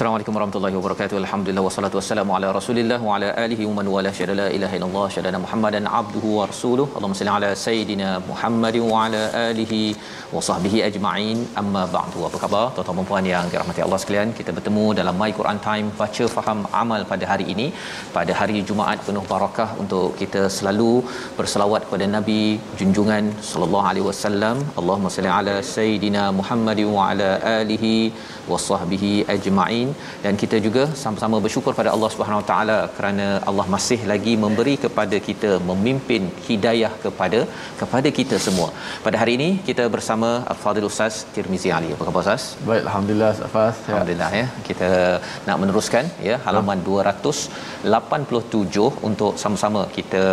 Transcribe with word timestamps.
Assalamualaikum 0.00 0.36
warahmatullahi 0.36 0.76
wabarakatuh. 0.76 1.16
Alhamdulillah 1.22 1.62
wassalatu 1.66 1.96
wassalamu 1.98 2.32
ala 2.36 2.48
Rasulillah 2.56 2.96
wa 3.06 3.16
ala 3.16 3.26
alihi 3.42 3.64
wa 3.68 3.72
man 3.78 3.86
wala 3.94 4.10
syada 4.18 4.34
la 4.38 4.46
ilaha 4.56 4.74
illallah 4.78 5.02
syada 5.14 5.40
Muhammadan 5.42 5.84
abduhu 5.98 6.28
wa 6.36 6.44
rasuluh. 6.50 6.86
Allahumma 6.96 7.18
salli 7.18 7.32
ala 7.38 7.50
sayidina 7.64 8.08
Muhammad 8.28 8.76
wa 8.90 9.02
ala 9.02 9.20
alihi 9.48 9.80
wa 10.34 10.42
sahbihi 10.46 10.78
ajma'in. 10.86 11.40
Amma 11.62 11.82
ba'du. 11.96 12.22
Apa 12.28 12.40
khabar 12.44 12.62
tuan-tuan 12.76 13.00
dan 13.00 13.08
puan 13.10 13.28
yang 13.32 13.50
dirahmati 13.52 13.84
Allah 13.86 13.98
sekalian? 14.04 14.32
Kita 14.38 14.54
bertemu 14.60 14.86
dalam 15.00 15.20
My 15.22 15.30
Quran 15.40 15.60
Time 15.68 15.92
baca 16.00 16.24
faham 16.36 16.64
amal 16.82 17.04
pada 17.12 17.28
hari 17.32 17.46
ini. 17.56 17.66
Pada 18.16 18.32
hari 18.40 18.64
Jumaat 18.70 19.04
penuh 19.10 19.26
barakah 19.34 19.68
untuk 19.84 20.16
kita 20.22 20.44
selalu 20.56 20.90
berselawat 21.40 21.84
kepada 21.88 22.08
Nabi 22.16 22.40
junjungan 22.80 23.30
sallallahu 23.50 23.88
alaihi 23.92 24.08
wasallam. 24.10 24.56
Allahumma 24.80 25.14
salli 25.18 25.32
ala 25.38 25.58
sayidina 25.76 26.24
Muhammad 26.40 26.82
wa 26.96 27.12
ala 27.12 27.30
alihi 27.60 27.94
wa 28.50 28.64
sahbihi 28.70 29.14
ajma'in 29.36 29.88
dan 30.24 30.34
kita 30.42 30.56
juga 30.66 30.82
sama-sama 31.02 31.36
bersyukur 31.44 31.72
pada 31.80 31.90
Allah 31.94 32.10
Subhanahu 32.14 32.40
Wa 32.42 32.48
Taala 32.50 32.78
kerana 32.96 33.26
Allah 33.50 33.66
masih 33.74 34.00
lagi 34.12 34.34
memberi 34.44 34.74
kepada 34.84 35.16
kita 35.28 35.50
memimpin 35.70 36.22
hidayah 36.48 36.92
kepada 37.04 37.40
kepada 37.80 38.08
kita 38.18 38.38
semua. 38.46 38.68
Pada 39.06 39.16
hari 39.22 39.34
ini 39.38 39.50
kita 39.68 39.86
bersama 39.96 40.30
Al-Fadhil 40.54 40.88
Ustaz 40.90 41.14
Tirmizi 41.34 41.70
Ali. 41.78 41.90
Apa 41.96 42.04
khabar 42.08 42.22
Ustaz? 42.24 42.44
Baik, 42.70 42.82
alhamdulillah 42.88 43.32
Safas. 43.40 43.76
Ya. 43.82 43.88
Alhamdulillah 43.90 44.30
ya. 44.40 44.46
Kita 44.68 44.90
nak 45.48 45.56
meneruskan 45.62 46.04
ya 46.28 46.36
halaman 46.46 46.78
ya. 46.80 46.86
287 46.90 49.06
untuk 49.08 49.32
sama-sama 49.42 49.82
kita 49.96 50.24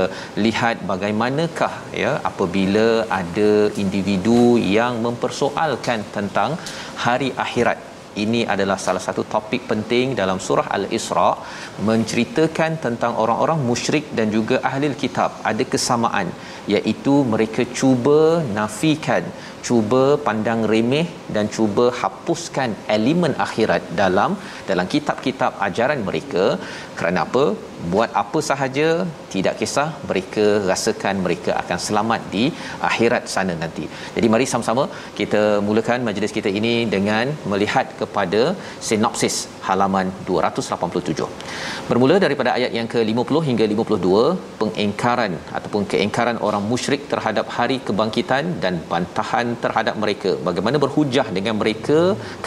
lihat 0.46 0.78
bagaimanakah 0.92 1.74
ya 2.04 2.12
apabila 2.32 2.88
ada 3.22 3.52
individu 3.84 4.42
yang 4.78 4.94
mempersoalkan 5.06 6.00
tentang 6.18 6.52
hari 7.06 7.30
akhirat 7.46 7.78
ini 8.26 8.42
adalah 8.54 8.78
salah 8.86 9.04
satu 9.08 9.24
topik 9.34 9.64
penting 9.72 10.16
dalam 10.20 10.40
surah 10.48 10.68
Al-Isra 10.78 11.30
menceritakan 11.90 12.72
tentang 12.86 13.14
orang-orang 13.24 13.60
musyrik 13.70 14.06
dan 14.20 14.30
juga 14.38 14.58
ahli 14.70 14.90
kitab. 15.04 15.32
Ada 15.52 15.64
kesamaan 15.74 16.30
iaitu 16.76 17.16
mereka 17.34 17.62
cuba 17.80 18.20
nafikan 18.58 19.26
cuba 19.68 20.04
pandang 20.26 20.62
remeh 20.72 21.08
dan 21.36 21.46
cuba 21.56 21.86
hapuskan 22.02 22.72
elemen 22.96 23.34
akhirat 23.46 23.84
dalam 24.02 24.32
dalam 24.70 24.88
kitab-kitab 24.94 25.52
ajaran 25.68 26.02
mereka 26.10 26.46
kerana 27.00 27.22
apa? 27.28 27.46
Buat 27.94 28.12
apa 28.22 28.40
sahaja 28.50 28.88
tidak 29.34 29.56
kisah 29.60 29.90
mereka 30.10 30.46
rasakan 30.70 31.16
mereka 31.26 31.52
akan 31.62 31.80
selamat 31.88 32.22
di 32.34 32.44
akhirat 32.90 33.24
sana 33.34 33.54
nanti. 33.64 33.86
Jadi 34.16 34.28
mari 34.34 34.46
sama-sama 34.54 34.84
kita 35.20 35.42
mulakan 35.68 36.08
majlis 36.08 36.34
kita 36.38 36.52
ini 36.60 36.74
dengan 36.96 37.36
melihat 37.54 37.88
kepada 38.02 38.42
sinopsis 38.88 39.38
halaman 39.68 40.08
287 40.30 41.28
bermula 41.90 42.16
daripada 42.24 42.50
ayat 42.58 42.72
yang 42.78 42.88
ke-50 42.94 43.38
hingga 43.48 43.66
52 43.74 44.22
pengingkaran 44.62 45.34
ataupun 45.58 45.84
keingkaran 45.92 46.38
orang 46.48 46.64
musyrik 46.72 47.02
terhadap 47.12 47.46
hari 47.58 47.78
kebangkitan 47.88 48.46
dan 48.64 48.74
bantahan 48.92 49.48
terhadap 49.64 49.96
mereka. 50.04 50.32
Bagaimana 50.48 50.78
berhujah 50.86 51.28
dengan 51.38 51.56
mereka 51.62 52.00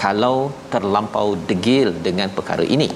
kalau 0.03 0.37
terlampau 0.75 1.29
degil 1.51 1.89
dengan 2.07 2.29
perkara 2.39 2.67
ini? 2.77 2.89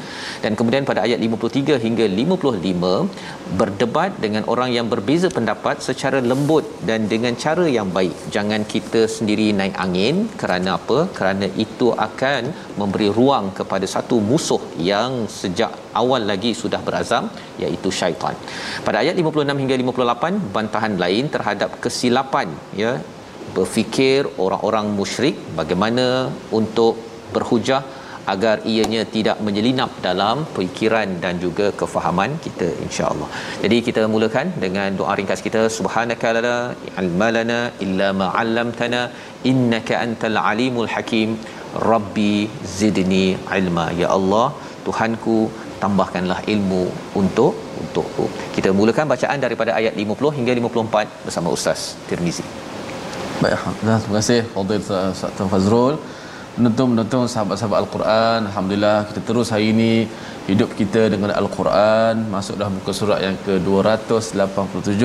Dan 0.45 0.53
kemudian 0.61 0.89
pada 0.91 1.03
ayat 1.07 1.21
53 1.45 1.85
hingga 1.85 2.07
55 2.09 3.57
berdebat 3.61 4.13
dengan 4.25 4.43
orang 4.53 4.71
yang 4.77 4.87
berbeza 4.93 5.29
pendapat 5.37 5.77
secara 5.87 6.19
lembut 6.31 6.65
dan 6.89 7.01
dengan 7.13 7.35
cara 7.45 7.65
yang 7.77 7.89
baik. 7.97 8.15
Jangan 8.37 8.63
kita 8.75 9.03
sendiri 9.17 9.47
naik 9.61 9.77
angin 9.85 10.15
kerana 10.43 10.71
apa? 10.79 10.99
Kerana 11.19 11.47
itu 11.65 11.89
akan 12.07 12.43
memberi 12.81 13.09
ruang 13.19 13.47
kepada 13.59 13.87
satu 13.95 14.19
musuh 14.31 14.63
yang 14.91 15.13
sejak 15.41 15.73
awal 16.03 16.23
lagi 16.31 16.53
sudah 16.63 16.81
berazam 16.87 17.27
iaitu 17.63 17.91
syaitan. 18.01 18.37
Pada 18.87 18.99
ayat 19.05 19.17
56 19.25 19.63
hingga 19.63 19.77
58 19.83 20.55
bantahan 20.57 20.95
lain 21.05 21.27
terhadap 21.35 21.71
kesilapan 21.85 22.49
ya 22.83 22.93
berfikir 23.57 24.21
orang-orang 24.45 24.87
musyrik 24.99 25.37
bagaimana 25.59 26.07
untuk 26.59 26.95
berhujah 27.35 27.83
agar 28.33 28.57
ianya 28.73 29.03
tidak 29.17 29.39
menyelinap 29.47 29.91
dalam 30.07 30.37
fikiran 30.57 31.09
dan 31.25 31.35
juga 31.45 31.67
kefahaman 31.81 32.33
kita 32.47 32.69
insya-Allah. 32.87 33.29
Jadi 33.65 33.79
kita 33.89 34.03
mulakan 34.15 34.49
dengan 34.65 34.91
doa 35.01 35.15
ringkas 35.21 35.43
kita 35.47 35.63
subhanaka 35.79 36.31
la 36.47 36.57
ilma 37.03 37.29
lana 37.37 37.61
illa 37.87 38.09
ma 38.21 38.29
'allamtana 38.41 39.03
innaka 39.53 39.95
antal 40.05 40.39
alimul 40.51 40.91
hakim 40.95 41.31
rabbi 41.91 42.35
zidni 42.79 43.27
ilma 43.61 43.87
ya 44.03 44.09
Allah 44.19 44.47
Tuhanku 44.87 45.37
tambahkanlah 45.83 46.39
ilmu 46.55 46.83
untuk 47.21 47.53
untukku. 47.83 48.27
Kita 48.57 48.71
mulakan 48.81 49.07
bacaan 49.13 49.39
daripada 49.45 49.73
ayat 49.81 49.95
50 50.03 50.37
hingga 50.39 50.53
54 50.59 51.25
bersama 51.27 51.49
Ustaz 51.57 51.81
Tirmizi. 52.09 52.45
Baik, 53.43 53.63
terima 53.79 54.17
kasih 54.21 54.41
Fadil 54.55 54.83
Ustaz 55.15 55.41
Fazrul 55.53 55.95
penonton-penonton 56.55 57.25
sahabat-sahabat 57.33 57.79
Al-Quran. 57.83 58.39
Alhamdulillah 58.51 58.99
kita 59.09 59.21
terus 59.29 59.49
hari 59.55 59.67
ini 59.75 59.93
hidup 60.51 60.71
kita 60.81 61.03
dengan 61.15 61.31
Al-Quran. 61.41 62.15
Masuk 62.35 62.55
dah 62.61 62.69
muka 62.77 62.93
surat 63.01 63.21
yang 63.27 63.37
ke-287 63.47 65.03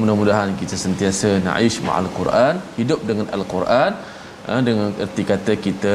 mudah-mudahan 0.00 0.50
kita 0.60 0.74
sentiasa 0.84 1.38
na'ish 1.46 1.78
ma'al 1.86 2.10
Quran 2.18 2.54
hidup 2.80 3.00
dengan 3.08 3.26
Al-Quran. 3.36 3.92
Eh, 4.50 4.60
dengan 4.66 4.88
erti 5.04 5.22
kata 5.30 5.52
kita 5.66 5.94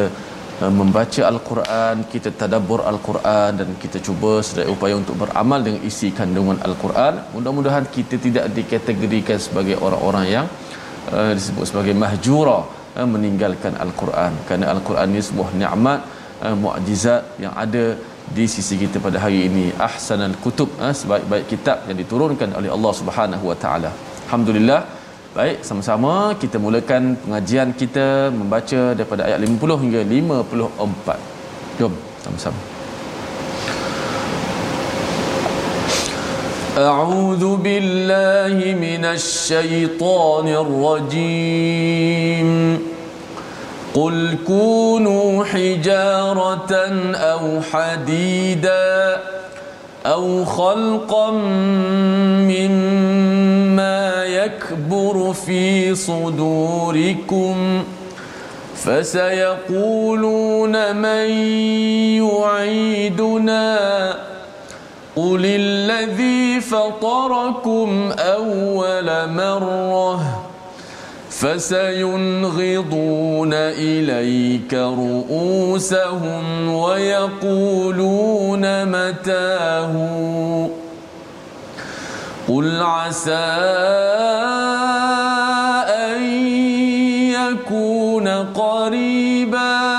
eh, 0.63 0.71
membaca 0.79 1.21
Al-Quran, 1.31 1.95
kita 2.13 2.29
tadabbur 2.39 2.81
Al-Quran 2.91 3.51
dan 3.59 3.69
kita 3.83 3.97
cuba 4.07 4.31
sedaya 4.47 4.71
upaya 4.73 4.95
untuk 5.01 5.15
beramal 5.21 5.59
dengan 5.67 5.81
isi 5.89 6.09
kandungan 6.19 6.57
Al-Quran. 6.67 7.13
Mudah-mudahan 7.35 7.85
kita 7.97 8.17
tidak 8.25 8.45
dikategorikan 8.57 9.37
sebagai 9.37 9.77
orang-orang 9.85 10.25
yang 10.35 10.45
uh, 11.13 11.31
disebut 11.37 11.65
sebagai 11.69 11.93
mahjura 12.03 12.78
meninggalkan 13.13 13.73
Al-Quran. 13.85 14.33
Kerana 14.47 14.65
Al-Quran 14.73 15.07
ini 15.13 15.21
sebuah 15.29 15.49
nikmat 15.61 15.99
uh, 16.45 16.55
mukjizat 16.63 17.21
yang 17.43 17.53
ada 17.63 17.85
di 18.37 18.45
sisi 18.55 18.75
kita 18.81 18.97
pada 19.07 19.17
hari 19.25 19.39
ini. 19.49 19.65
Ahsanal 19.87 20.35
kutub 20.43 20.69
uh, 20.81 20.93
sebaik-baik 21.01 21.45
kitab 21.53 21.85
yang 21.89 21.97
diturunkan 22.01 22.49
oleh 22.59 22.71
Allah 22.75 22.93
Subhanahu 23.01 23.45
wa 23.51 23.57
taala. 23.65 23.91
Alhamdulillah. 24.27 24.81
Baik 25.29 25.61
sama-sama 25.61 26.33
kita 26.41 26.57
mulakan 26.57 27.13
pengajian 27.23 27.69
kita 27.81 28.33
membaca 28.33 28.81
daripada 28.97 29.29
ayat 29.29 29.37
50 29.37 29.81
hingga 29.85 30.01
54 30.01 31.77
jom 31.77 31.93
sama-sama 32.25 32.78
أعوذ 36.79 37.55
بالله 37.55 38.75
من 38.75 39.05
الشيطان 39.05 40.47
الرجيم. 41.07 42.49
قل 43.93 44.37
كونوا 44.47 45.45
حجارة 45.45 46.73
أو 47.15 47.61
حديدا 47.71 49.17
أو 50.05 50.45
خلقا 50.45 51.31
مما 52.47 54.25
يكبر 54.25 55.33
في 55.33 55.95
صدوركم 55.95 57.83
فسيقولون 58.75 60.15
من 60.95 61.29
يعيدنا 62.23 63.79
قل 65.19 65.43
الذي 65.45 66.61
فطركم 66.61 68.11
أول 68.19 69.29
مرة 69.29 70.45
فسينغضون 71.29 72.73
إليك 73.53 74.73
رؤوسهم 74.73 76.43
ويقولون 76.73 78.63
متاه 78.85 79.93
قل 82.47 82.81
عسى 82.81 83.33
أن 86.07 86.23
يكون 87.31 88.27
قريبا 88.27 89.98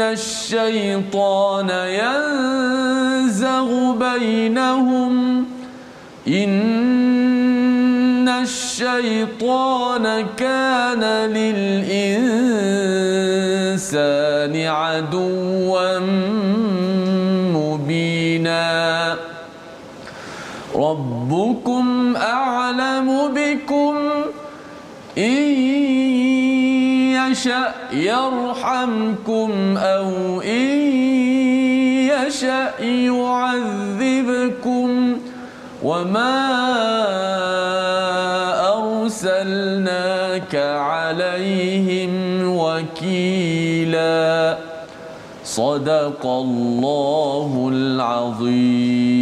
إن 0.00 0.06
الشيطان 0.06 1.70
ينزغ 2.00 3.68
بينهم 3.92 5.44
إن 6.28 6.68
الشيطان 8.28 10.26
كان 10.36 11.04
للإنسان 11.36 12.14
عدوا 14.66 15.98
مبينا. 17.52 19.16
ربكم 20.74 22.16
أعلم 22.16 23.28
بكم 23.34 23.96
إن 25.18 25.99
يشأ 27.30 27.74
يرحمكم 27.92 29.76
أو 29.76 30.40
إن 30.40 30.78
يشأ 32.10 32.84
يعذبكم 32.84 34.88
وما 35.82 36.46
أرسلناك 38.76 40.54
عليهم 40.54 42.12
وكيلا 42.58 44.58
صدق 45.44 46.26
الله 46.26 47.70
العظيم 47.72 49.20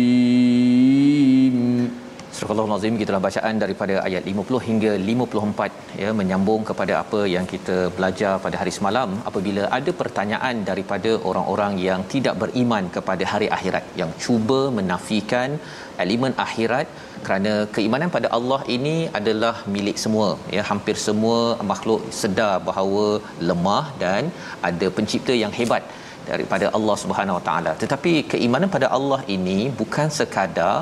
Astagfirullahalazim 2.48 2.92
Azim 2.92 3.00
gitulah 3.00 3.20
bacaan 3.24 3.56
daripada 3.62 3.94
ayat 4.08 4.22
50 4.30 4.58
hingga 4.66 4.92
54 5.14 5.98
ya 6.02 6.10
menyambung 6.20 6.62
kepada 6.68 6.92
apa 7.00 7.20
yang 7.32 7.46
kita 7.50 7.76
belajar 7.96 8.32
pada 8.44 8.56
hari 8.60 8.72
semalam 8.76 9.10
apabila 9.30 9.64
ada 9.78 9.92
pertanyaan 10.00 10.56
daripada 10.70 11.10
orang-orang 11.30 11.74
yang 11.88 12.00
tidak 12.14 12.34
beriman 12.42 12.86
kepada 12.96 13.26
hari 13.32 13.48
akhirat 13.56 13.84
yang 14.00 14.12
cuba 14.24 14.60
menafikan 14.78 15.58
elemen 16.04 16.34
akhirat 16.46 16.88
kerana 17.26 17.52
keimanan 17.76 18.14
pada 18.16 18.30
Allah 18.38 18.60
ini 18.78 18.96
adalah 19.20 19.54
milik 19.76 19.98
semua 20.04 20.28
ya 20.56 20.64
hampir 20.70 20.96
semua 21.06 21.38
makhluk 21.72 22.02
sedar 22.22 22.54
bahawa 22.70 23.06
lemah 23.50 23.86
dan 24.04 24.24
ada 24.70 24.88
pencipta 24.98 25.36
yang 25.44 25.54
hebat 25.60 25.84
daripada 26.30 26.66
Allah 26.76 26.96
Subhanahu 27.02 27.36
Wa 27.38 27.44
Taala. 27.48 27.72
Tetapi 27.82 28.12
keimanan 28.32 28.70
pada 28.76 28.88
Allah 28.98 29.20
ini 29.36 29.58
bukan 29.80 30.08
sekadar 30.18 30.74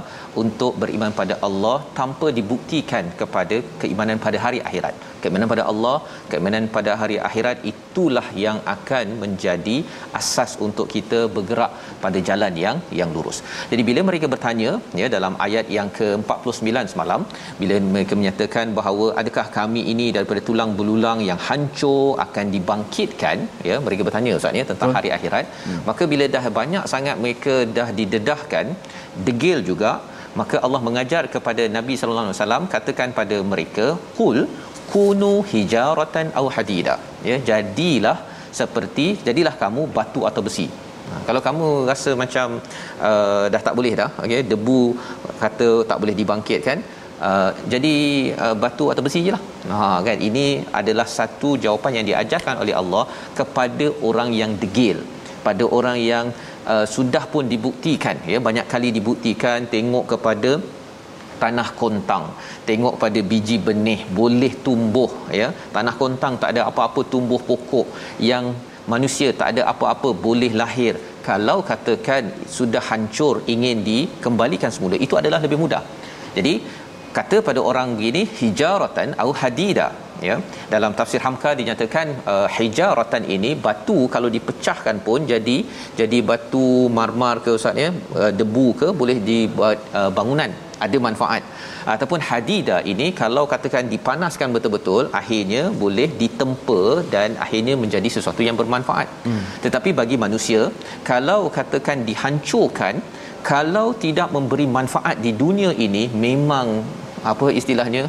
untuk 0.43 0.73
beriman 0.83 1.13
pada 1.21 1.37
Allah 1.49 1.77
tanpa 2.01 2.29
dibuktikan 2.39 3.05
kepada 3.21 3.59
keimanan 3.83 4.21
pada 4.27 4.41
hari 4.47 4.61
akhirat. 4.69 4.97
Keimanan 5.27 5.51
pada 5.55 5.65
Allah, 5.73 5.97
keimanan 6.33 6.67
pada 6.77 6.95
hari 7.03 7.19
akhirat 7.29 7.59
itulah 7.73 8.27
yang 8.45 8.59
akan 8.75 9.07
menjadi 9.23 9.77
asas 10.21 10.53
untuk 10.67 10.87
kita 10.95 11.21
bergerak 11.37 11.73
pada 12.05 12.21
jalan 12.31 12.55
yang 12.65 12.79
yang 13.01 13.11
lurus. 13.17 13.39
Jadi 13.73 13.85
bila 13.91 14.03
mereka 14.11 14.27
bertanya 14.35 14.73
ya 15.03 15.09
dalam 15.17 15.35
ayat 15.47 15.67
yang 15.79 15.89
ke-49 15.99 16.93
semalam 16.95 17.21
bila 17.61 17.77
mereka 17.95 18.15
menyatakan 18.21 18.75
bahawa 18.79 19.07
adakah 19.21 19.47
kami 19.59 19.83
ini 19.93 20.07
daripada 20.17 20.41
tulang 20.49 20.73
belulang 20.81 21.21
yang 21.29 21.41
hancur 21.49 22.03
akan 22.27 22.47
dibangkitkan 22.57 23.39
ya 23.69 23.77
mereka 23.87 24.03
bertanya 24.09 24.39
ustaz 24.41 24.61
ya 24.61 24.65
tentang 24.73 24.93
hari 24.99 25.11
akhirat 25.17 25.47
hmm. 25.69 25.81
maka 25.89 26.05
bila 26.13 26.27
dah 26.37 26.45
banyak 26.61 26.85
sangat 26.95 27.17
mereka 27.25 27.55
dah 27.79 27.89
didedahkan 28.01 28.69
degil 29.29 29.61
juga 29.71 29.93
maka 30.41 30.57
Allah 30.67 30.81
mengajar 30.87 31.23
kepada 31.35 31.63
Nabi 31.77 31.95
sallallahu 31.99 32.27
alaihi 32.27 32.39
wasallam 32.39 32.65
katakan 32.75 33.11
pada 33.19 33.37
mereka 33.53 33.87
qul 34.19 34.39
kunu 34.93 35.35
hijaratan 35.53 36.27
au 36.41 36.47
hadida. 36.57 36.97
Ya 37.29 37.39
jadilah 37.51 38.19
seperti 38.61 39.07
jadilah 39.29 39.55
kamu 39.63 39.85
batu 39.97 40.23
atau 40.31 40.43
besi. 40.49 40.67
Ha, 41.09 41.17
kalau 41.27 41.41
kamu 41.47 41.67
rasa 41.91 42.11
macam 42.23 42.47
uh, 43.09 43.45
dah 43.53 43.61
tak 43.67 43.75
boleh 43.79 43.93
dah 44.01 44.09
okey 44.23 44.41
debu 44.53 44.81
kata 45.43 45.69
tak 45.91 45.99
boleh 46.03 46.15
dibangkitkan 46.21 46.79
uh, 47.29 47.51
jadi 47.73 47.95
uh, 48.45 48.57
batu 48.63 48.87
atau 48.93 49.03
besi 49.07 49.21
jelah 49.27 49.43
ha 49.71 49.89
kan? 50.07 50.19
Ini 50.29 50.47
adalah 50.81 51.07
satu 51.19 51.51
jawapan 51.65 51.99
yang 51.99 52.07
diajarkan 52.11 52.57
oleh 52.63 52.75
Allah 52.81 53.05
kepada 53.41 53.87
orang 54.09 54.33
yang 54.41 54.55
degil 54.63 54.99
pada 55.47 55.65
orang 55.79 55.99
yang 56.13 56.27
uh, 56.73 56.87
sudah 56.95 57.25
pun 57.35 57.47
dibuktikan 57.55 58.19
ya 58.33 58.41
banyak 58.49 58.67
kali 58.75 58.91
dibuktikan 58.99 59.71
tengok 59.75 60.05
kepada 60.15 60.53
tanah 61.43 61.69
kontang. 61.81 62.25
Tengok 62.69 62.95
pada 63.03 63.21
biji 63.33 63.57
benih 63.69 64.01
boleh 64.21 64.53
tumbuh 64.67 65.11
ya. 65.41 65.49
Tanah 65.77 65.95
kontang 66.03 66.35
tak 66.43 66.53
ada 66.55 66.63
apa-apa 66.71 67.03
tumbuh 67.13 67.41
pokok. 67.51 67.87
Yang 68.31 68.47
manusia 68.95 69.29
tak 69.41 69.49
ada 69.53 69.63
apa-apa 69.73 70.11
boleh 70.27 70.53
lahir. 70.63 70.95
Kalau 71.29 71.59
katakan 71.71 72.25
sudah 72.57 72.83
hancur 72.91 73.35
ingin 73.55 73.79
dikembalikan 73.91 74.73
semula 74.75 74.99
itu 75.07 75.15
adalah 75.21 75.41
lebih 75.45 75.59
mudah. 75.65 75.83
Jadi 76.37 76.55
kata 77.17 77.37
pada 77.49 77.61
orang 77.71 77.89
begini 77.99 78.23
hijaratan 78.41 79.09
au 79.23 79.31
hadida 79.43 79.87
ya. 80.29 80.37
Dalam 80.75 80.93
tafsir 80.99 81.21
hamka 81.27 81.51
dinyatakan 81.61 82.07
uh, 82.33 82.47
hijaratan 82.57 83.25
ini 83.37 83.51
batu 83.67 83.99
kalau 84.15 84.29
dipecahkan 84.37 84.99
pun 85.07 85.21
jadi 85.33 85.57
jadi 86.01 86.21
batu 86.31 86.67
marmar 86.99 87.35
ke 87.47 87.53
ustaz 87.59 87.83
ya 87.85 87.91
uh, 88.21 88.31
debu 88.41 88.67
ke 88.81 88.89
boleh 89.01 89.19
dibuat 89.31 89.79
uh, 90.01 90.11
bangunan 90.19 90.53
ada 90.85 90.99
manfaat 91.07 91.43
ataupun 91.95 92.21
hadida 92.29 92.77
ini 92.93 93.07
kalau 93.21 93.45
katakan 93.53 93.85
dipanaskan 93.95 94.51
betul-betul 94.57 95.03
akhirnya 95.21 95.63
boleh 95.83 96.09
ditempa 96.23 96.83
dan 97.15 97.31
akhirnya 97.47 97.75
menjadi 97.85 98.11
sesuatu 98.17 98.43
yang 98.49 98.59
bermanfaat 98.61 99.09
hmm. 99.29 99.43
tetapi 99.65 99.93
bagi 100.01 100.19
manusia 100.25 100.63
kalau 101.11 101.41
katakan 101.59 102.05
dihancurkan 102.11 102.97
kalau 103.53 103.89
tidak 104.05 104.29
memberi 104.37 104.67
manfaat 104.79 105.17
di 105.27 105.33
dunia 105.43 105.73
ini 105.87 106.05
memang 106.27 106.69
apa 107.33 107.47
istilahnya 107.61 108.05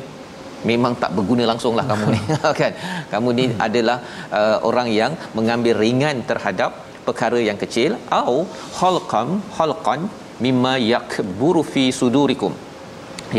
memang 0.69 0.93
tak 1.01 1.12
berguna 1.17 1.43
langsunglah 1.51 1.86
kamu 1.91 2.05
ni 2.15 2.21
kan 2.62 2.74
kamu 3.13 3.29
ni 3.39 3.45
hmm. 3.47 3.57
adalah 3.67 3.97
uh, 4.39 4.57
orang 4.69 4.89
yang 5.00 5.13
mengambil 5.39 5.75
ringan 5.83 6.19
terhadap 6.31 6.71
perkara 7.07 7.39
yang 7.50 7.59
kecil 7.63 7.91
au 8.21 8.38
khalqam 8.77 9.29
khalqan 9.57 10.01
mimma 10.46 10.74
yakburu 10.94 11.63
fi 11.74 11.86
sudurikum 12.00 12.53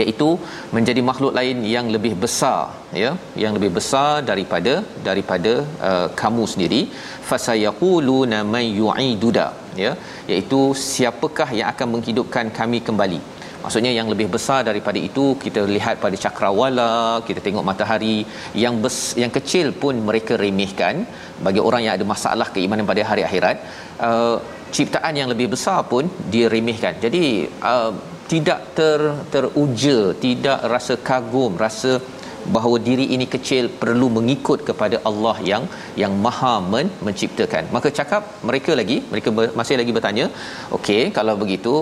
iaitu 0.01 0.29
menjadi 0.77 1.01
makhluk 1.09 1.33
lain 1.39 1.59
yang 1.75 1.87
lebih 1.95 2.13
besar 2.25 2.59
ya 3.03 3.11
yang 3.43 3.53
lebih 3.57 3.71
besar 3.79 4.11
daripada 4.31 4.75
daripada 5.09 5.53
uh, 5.89 6.09
kamu 6.21 6.45
sendiri. 6.53 6.83
Fasayaquluna 7.31 8.39
may 8.53 8.67
yu'iduda 8.81 9.47
ya 9.83 9.93
iaitu 10.33 10.61
siapakah 10.91 11.51
yang 11.59 11.69
akan 11.73 11.89
menghidupkan 11.95 12.47
kami 12.61 12.81
kembali. 12.89 13.21
Maksudnya 13.63 13.93
yang 13.97 14.09
lebih 14.13 14.27
besar 14.35 14.59
daripada 14.69 14.99
itu 15.09 15.25
kita 15.45 15.61
lihat 15.75 15.97
pada 16.05 16.17
cakrawala 16.25 16.93
kita 17.29 17.41
tengok 17.47 17.65
matahari 17.71 18.17
yang 18.65 18.75
bes, 18.85 18.99
yang 19.23 19.33
kecil 19.39 19.67
pun 19.83 19.95
mereka 20.09 20.35
remehkan. 20.45 20.95
Bagi 21.47 21.61
orang 21.69 21.83
yang 21.87 21.95
ada 21.99 22.07
masalah 22.15 22.47
keimanan 22.55 22.87
pada 22.93 23.03
hari 23.11 23.25
akhirat 23.29 23.57
uh, 24.09 24.37
ciptaan 24.77 25.15
yang 25.21 25.29
lebih 25.33 25.49
besar 25.55 25.79
pun 25.93 26.05
dia 26.33 26.47
remehkan. 26.55 26.95
Jadi 27.05 27.25
uh, 27.73 27.91
tidak 28.33 28.61
ter 28.77 29.01
teruja 29.33 29.99
tidak 30.25 30.59
rasa 30.73 30.95
kagum 31.09 31.53
rasa 31.65 31.93
bahawa 32.55 32.77
diri 32.89 33.05
ini 33.15 33.27
kecil 33.35 33.65
perlu 33.81 34.07
mengikut 34.17 34.61
kepada 34.69 34.97
Allah 35.09 35.37
yang 35.51 35.63
yang 36.03 36.13
maha 36.27 36.55
men, 36.73 36.89
menciptakan. 37.07 37.65
Maka 37.77 37.89
cakap 37.99 38.23
mereka 38.49 38.73
lagi 38.81 38.99
mereka 39.13 39.29
ber, 39.39 39.47
masih 39.61 39.77
lagi 39.81 39.93
bertanya 39.97 40.27
okey 40.79 41.03
kalau 41.19 41.35
begitu 41.43 41.75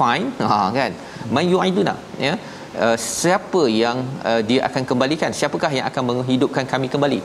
fine. 0.00 0.28
Ha 0.50 0.60
kan? 0.78 0.92
Man 1.36 1.48
yu'iduna 1.54 1.96
ya. 2.26 2.34
Uh, 2.84 2.96
siapa 2.98 3.62
yang 3.82 3.98
uh, 4.28 4.40
dia 4.48 4.60
akan 4.68 4.82
kembalikan? 4.90 5.30
Siapakah 5.40 5.70
yang 5.78 5.86
akan 5.90 6.02
menghidupkan 6.10 6.64
kami 6.72 6.88
kembali? 6.94 7.20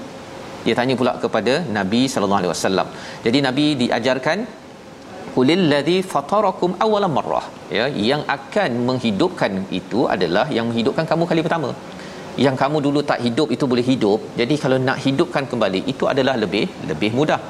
Dia 0.65 0.75
tanya 0.79 0.95
pula 0.99 1.13
kepada 1.23 1.53
Nabi 1.77 2.01
sallallahu 2.11 2.41
alaihi 2.41 2.53
wasallam. 2.55 2.87
Jadi 3.25 3.37
Nabi 3.47 3.65
diajarkan 3.81 4.37
kulil 5.35 5.63
ladzi 5.71 5.97
fatarakum 6.13 6.73
awwal 6.85 7.07
marrah. 7.15 7.45
Ya 7.77 7.85
yang 8.09 8.23
akan 8.37 8.71
menghidupkan 8.89 9.53
itu 9.79 10.01
adalah 10.15 10.45
yang 10.57 10.67
menghidupkan 10.71 11.07
kamu 11.11 11.25
kali 11.31 11.43
pertama. 11.47 11.71
Yang 12.45 12.55
kamu 12.61 12.77
dulu 12.85 12.99
tak 13.11 13.21
hidup 13.25 13.47
itu 13.55 13.65
boleh 13.71 13.85
hidup. 13.91 14.19
Jadi 14.41 14.55
kalau 14.63 14.77
nak 14.89 14.99
hidupkan 15.05 15.45
kembali 15.51 15.81
itu 15.93 16.05
adalah 16.13 16.35
lebih 16.43 16.65
lebih 16.91 17.11
mudah. 17.19 17.41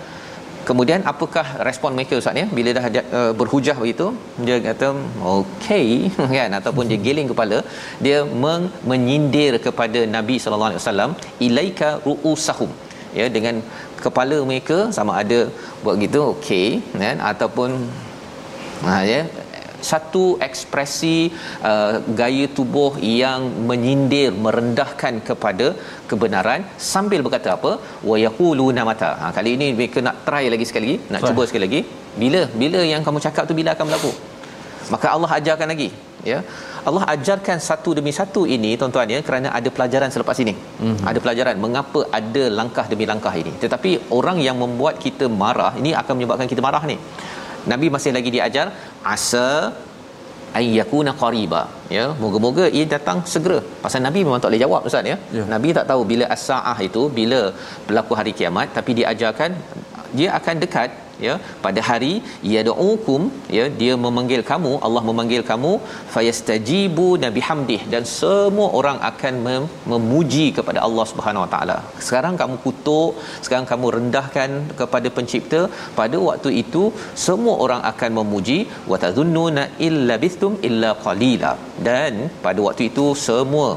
Kemudian 0.68 1.02
apakah 1.12 1.46
respon 1.68 1.92
mereka 1.98 2.14
ustaz 2.22 2.40
ya? 2.42 2.46
Bila 2.58 2.70
dah 2.78 2.86
uh, 3.20 3.32
berhujah 3.40 3.76
begitu 3.82 4.08
dia 4.48 4.58
kata 4.68 4.88
okey 5.36 5.88
kan? 6.38 6.52
Ataupun 6.60 6.84
dia 6.92 7.00
giling 7.06 7.30
kepala 7.32 7.58
dia 8.06 8.20
meng- 8.44 8.70
menyindir 8.92 9.54
kepada 9.68 10.02
Nabi 10.18 10.36
sallallahu 10.44 10.72
alaihi 10.72 10.84
wasallam 10.84 11.12
ilaika 11.48 11.90
ruusahum. 12.08 12.72
Ya 13.20 13.26
dengan 13.36 13.56
kepala 14.06 14.38
mereka 14.52 14.78
sama 14.98 15.14
ada 15.22 15.40
buat 15.84 15.96
gitu 16.06 16.20
okey 16.34 16.68
kan 17.04 17.18
ataupun 17.32 17.70
ha 18.88 18.96
ya 19.12 19.22
satu 19.90 20.24
ekspresi 20.48 21.18
uh, 21.70 21.94
gaya 22.20 22.46
tubuh 22.58 22.92
yang 23.22 23.42
menyindir 23.70 24.30
merendahkan 24.46 25.24
kepada 25.30 25.68
kebenaran 26.10 26.64
sambil 26.92 27.24
berkata 27.26 27.50
apa? 27.56 27.72
Wa 28.10 28.18
yaquluna 28.26 28.84
mata. 28.90 29.12
Ha 29.22 29.32
kali 29.38 29.52
ini 29.58 29.68
mereka 29.80 30.00
nak 30.08 30.18
try 30.28 30.44
lagi 30.54 30.68
sekali 30.72 30.94
nak 31.14 31.24
cuba 31.28 31.44
sekali 31.50 31.64
lagi. 31.68 31.82
Bila 32.22 32.42
bila 32.62 32.82
yang 32.94 33.04
kamu 33.08 33.20
cakap 33.28 33.44
tu 33.50 33.56
bila 33.62 33.72
akan 33.76 33.86
berlaku? 33.90 34.12
Maka 34.94 35.08
Allah 35.16 35.32
ajarkan 35.40 35.70
lagi 35.74 35.90
ya. 36.32 36.40
Allah 36.90 37.04
ajarkan 37.14 37.58
satu 37.68 37.90
demi 37.98 38.12
satu 38.20 38.42
ini 38.56 38.72
tuan-tuan 38.82 39.10
ya 39.16 39.20
kerana 39.28 39.48
ada 39.58 39.70
pelajaran 39.76 40.12
selepas 40.16 40.38
ini. 40.44 40.54
Mm-hmm. 40.56 41.10
ada 41.10 41.20
pelajaran 41.26 41.58
mengapa 41.66 42.02
ada 42.20 42.44
langkah 42.60 42.86
demi 42.94 43.08
langkah 43.12 43.34
ini. 43.42 43.54
Tetapi 43.64 43.92
orang 44.20 44.40
yang 44.48 44.58
membuat 44.64 44.98
kita 45.06 45.28
marah 45.42 45.74
ini 45.82 45.94
akan 46.02 46.14
menyebabkan 46.20 46.50
kita 46.54 46.64
marah 46.68 46.84
ni. 46.92 46.98
Nabi 47.72 47.88
masih 47.96 48.12
lagi 48.18 48.30
diajar 48.36 48.68
asa 49.14 49.48
ayyakuna 50.62 51.12
qariba. 51.24 51.62
Ya 51.98 52.06
moga-moga 52.24 52.66
ia 52.78 52.86
datang 52.96 53.20
segera. 53.34 53.60
Pasal 53.84 54.02
nabi 54.08 54.22
memang 54.28 54.42
tak 54.44 54.50
boleh 54.52 54.64
jawab 54.66 54.88
ustaz 54.90 55.12
ya. 55.12 55.18
Yeah. 55.38 55.48
nabi 55.54 55.70
tak 55.80 55.86
tahu 55.92 56.02
bila 56.12 56.26
as-saah 56.36 56.78
itu 56.90 57.04
bila 57.20 57.42
berlaku 57.88 58.16
hari 58.22 58.34
kiamat 58.40 58.70
tapi 58.80 58.94
diajarkan 59.02 59.54
dia 60.18 60.30
akan 60.40 60.56
dekat 60.66 60.90
ya 61.28 61.36
pada 61.66 61.82
hari 61.90 62.14
yad'ukum 62.54 63.22
ya 63.58 63.66
dia 63.82 63.94
memanggil 64.06 64.42
kamu 64.52 64.72
Allah 64.88 65.04
memanggil 65.10 65.44
kamu 65.52 65.72
fayastajibu 66.16 67.08
nabi 67.26 67.42
hamdih 67.48 67.82
dan 67.94 68.04
semua 68.20 68.68
orang 68.80 68.98
akan 69.12 69.34
mem- 69.48 69.70
memuji 69.94 70.46
kepada 70.58 70.80
Allah 70.88 71.06
Subhanahu 71.12 71.46
Wa 71.46 71.52
Taala. 71.54 71.78
Sekarang 72.08 72.36
kamu 72.42 72.58
kutuk 72.66 73.12
sekarang 73.46 73.68
kamu 73.72 73.88
rendahkan 73.98 74.50
kepada 74.82 75.08
pencipta 75.18 75.62
pada 76.00 76.18
waktu 76.30 76.52
itu 76.64 76.84
semua 77.28 77.56
orang 77.66 77.82
akan 77.92 78.12
memuji 78.20 78.60
wa 78.92 79.00
tadhunnuna 79.06 79.66
illa 79.88 80.18
bistum 80.26 80.56
illa 80.70 80.92
qalila. 81.06 81.54
Dan 81.88 82.14
pada 82.46 82.60
waktu 82.68 82.84
itu 82.92 83.06
semua 83.28 83.70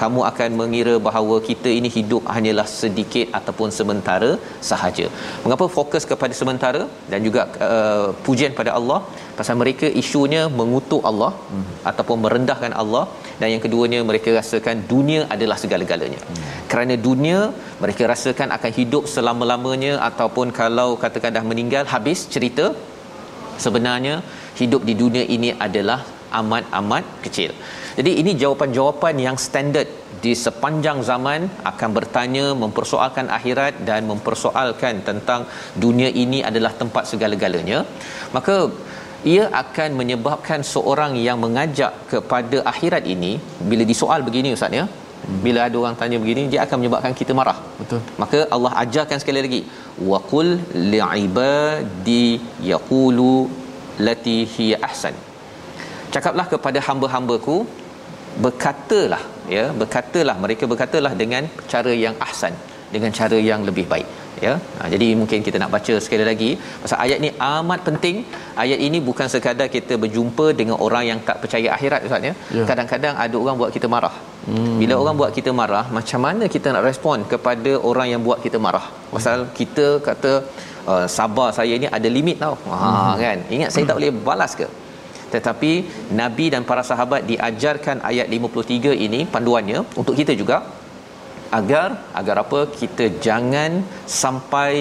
kamu 0.00 0.20
akan 0.30 0.50
mengira 0.60 0.94
bahawa 1.06 1.36
kita 1.48 1.70
ini 1.78 1.88
hidup 1.96 2.22
hanyalah 2.34 2.66
sedikit 2.80 3.26
ataupun 3.38 3.68
sementara 3.78 4.30
sahaja. 4.70 5.06
Mengapa 5.44 5.66
fokus 5.76 6.04
kepada 6.10 6.34
sementara 6.40 6.82
dan 7.12 7.20
juga 7.26 7.42
uh, 7.68 8.08
pujian 8.26 8.54
pada 8.60 8.72
Allah? 8.78 8.98
Pasal 9.38 9.56
mereka 9.62 9.86
isunya 10.02 10.42
mengutuk 10.60 11.02
Allah 11.10 11.32
hmm. 11.52 11.72
ataupun 11.90 12.18
merendahkan 12.24 12.72
Allah 12.82 13.04
dan 13.40 13.48
yang 13.54 13.62
keduanya 13.64 14.00
mereka 14.10 14.30
rasakan 14.38 14.84
dunia 14.92 15.20
adalah 15.34 15.58
segala-galanya. 15.64 16.20
Hmm. 16.28 16.44
Kerana 16.70 16.96
dunia 17.08 17.40
mereka 17.82 18.04
rasakan 18.12 18.50
akan 18.56 18.72
hidup 18.80 19.04
selama-lamanya 19.14 19.92
ataupun 20.10 20.48
kalau 20.60 20.88
katakan 21.04 21.36
dah 21.38 21.44
meninggal 21.52 21.84
habis 21.94 22.22
cerita 22.34 22.66
sebenarnya 23.64 24.14
hidup 24.60 24.82
di 24.88 24.96
dunia 25.02 25.24
ini 25.36 25.52
adalah 25.66 26.00
amat-amat 26.40 27.04
kecil. 27.24 27.52
Jadi 27.98 28.12
ini 28.20 28.32
jawapan-jawapan 28.42 29.14
yang 29.26 29.36
standard 29.46 29.88
di 30.24 30.32
sepanjang 30.44 30.98
zaman 31.08 31.40
akan 31.70 31.90
bertanya 31.98 32.46
mempersoalkan 32.62 33.26
akhirat 33.38 33.74
dan 33.88 34.00
mempersoalkan 34.10 35.02
tentang 35.08 35.42
dunia 35.84 36.10
ini 36.22 36.40
adalah 36.50 36.72
tempat 36.80 37.04
segala-galanya. 37.12 37.78
Maka 38.36 38.56
ia 39.32 39.44
akan 39.62 39.90
menyebabkan 40.00 40.60
seorang 40.72 41.12
yang 41.26 41.38
mengajak 41.44 41.92
kepada 42.12 42.58
akhirat 42.72 43.06
ini 43.14 43.32
bila 43.70 43.86
disoal 43.92 44.20
begini 44.28 44.50
ustaz 44.58 44.78
ya. 44.80 44.84
Bila 45.44 45.60
ada 45.68 45.76
orang 45.80 45.96
tanya 46.00 46.18
begini 46.22 46.42
dia 46.52 46.60
akan 46.66 46.76
menyebabkan 46.80 47.14
kita 47.20 47.32
marah. 47.40 47.58
Betul. 47.80 48.00
Maka 48.22 48.38
Allah 48.54 48.72
ajarkan 48.84 49.18
sekali 49.22 49.40
lagi 49.46 49.60
waqul 50.12 50.48
li'ibadi 50.92 52.28
yaqulu 52.72 53.34
lati 54.06 54.38
hiya 54.54 54.78
ahsan 54.88 55.16
cakaplah 56.14 56.46
kepada 56.54 56.78
hamba-hambaku 56.88 57.56
berkatalah 58.44 59.22
ya 59.56 59.64
berkatalah 59.80 60.36
mereka 60.44 60.64
berkatalah 60.72 61.12
dengan 61.22 61.44
cara 61.72 61.92
yang 62.04 62.16
ahsan 62.26 62.54
dengan 62.94 63.10
cara 63.18 63.38
yang 63.48 63.60
lebih 63.68 63.84
baik 63.92 64.08
ya 64.44 64.52
ha, 64.76 64.86
jadi 64.92 65.06
mungkin 65.20 65.40
kita 65.46 65.56
nak 65.62 65.70
baca 65.74 65.94
sekali 66.04 66.24
lagi 66.28 66.50
pasal 66.82 66.98
ayat 67.04 67.18
ni 67.24 67.30
amat 67.48 67.80
penting 67.88 68.16
ayat 68.62 68.78
ini 68.86 68.98
bukan 69.08 69.26
sekadar 69.32 69.68
kita 69.76 69.94
berjumpa 70.02 70.46
dengan 70.60 70.76
orang 70.86 71.04
yang 71.10 71.18
tak 71.28 71.36
percaya 71.42 71.68
akhirat 71.76 72.06
ustaz 72.08 72.28
ya, 72.28 72.34
ya. 72.58 72.64
kadang-kadang 72.70 73.14
ada 73.24 73.36
orang 73.42 73.56
buat 73.60 73.72
kita 73.76 73.88
marah 73.94 74.14
hmm. 74.50 74.76
bila 74.80 74.94
orang 75.02 75.16
buat 75.20 75.32
kita 75.38 75.52
marah 75.60 75.84
macam 75.98 76.22
mana 76.26 76.46
kita 76.54 76.68
nak 76.76 76.84
respon 76.90 77.26
kepada 77.32 77.72
orang 77.90 78.08
yang 78.12 78.22
buat 78.28 78.40
kita 78.46 78.60
marah 78.66 78.86
pasal 79.14 79.38
hmm. 79.40 79.52
kita 79.60 79.86
kata 80.08 80.32
uh, 80.92 81.06
sabar 81.16 81.48
saya 81.58 81.76
ni 81.84 81.88
ada 81.98 82.10
limit 82.18 82.38
tau 82.44 82.54
ha 82.72 82.78
hmm. 82.80 83.16
kan 83.24 83.38
ingat 83.56 83.70
saya 83.76 83.84
tak 83.90 83.98
boleh 84.00 84.12
balas 84.30 84.54
ke 84.62 84.68
tetapi 85.34 85.72
nabi 86.20 86.46
dan 86.54 86.62
para 86.70 86.82
sahabat 86.90 87.22
diajarkan 87.30 87.98
ayat 88.10 88.28
53 88.36 89.06
ini 89.06 89.20
panduannya 89.34 89.80
untuk 90.00 90.16
kita 90.20 90.34
juga 90.42 90.58
agar 91.58 91.88
agar 92.20 92.36
apa 92.44 92.60
kita 92.80 93.04
jangan 93.26 93.72
sampai 94.22 94.72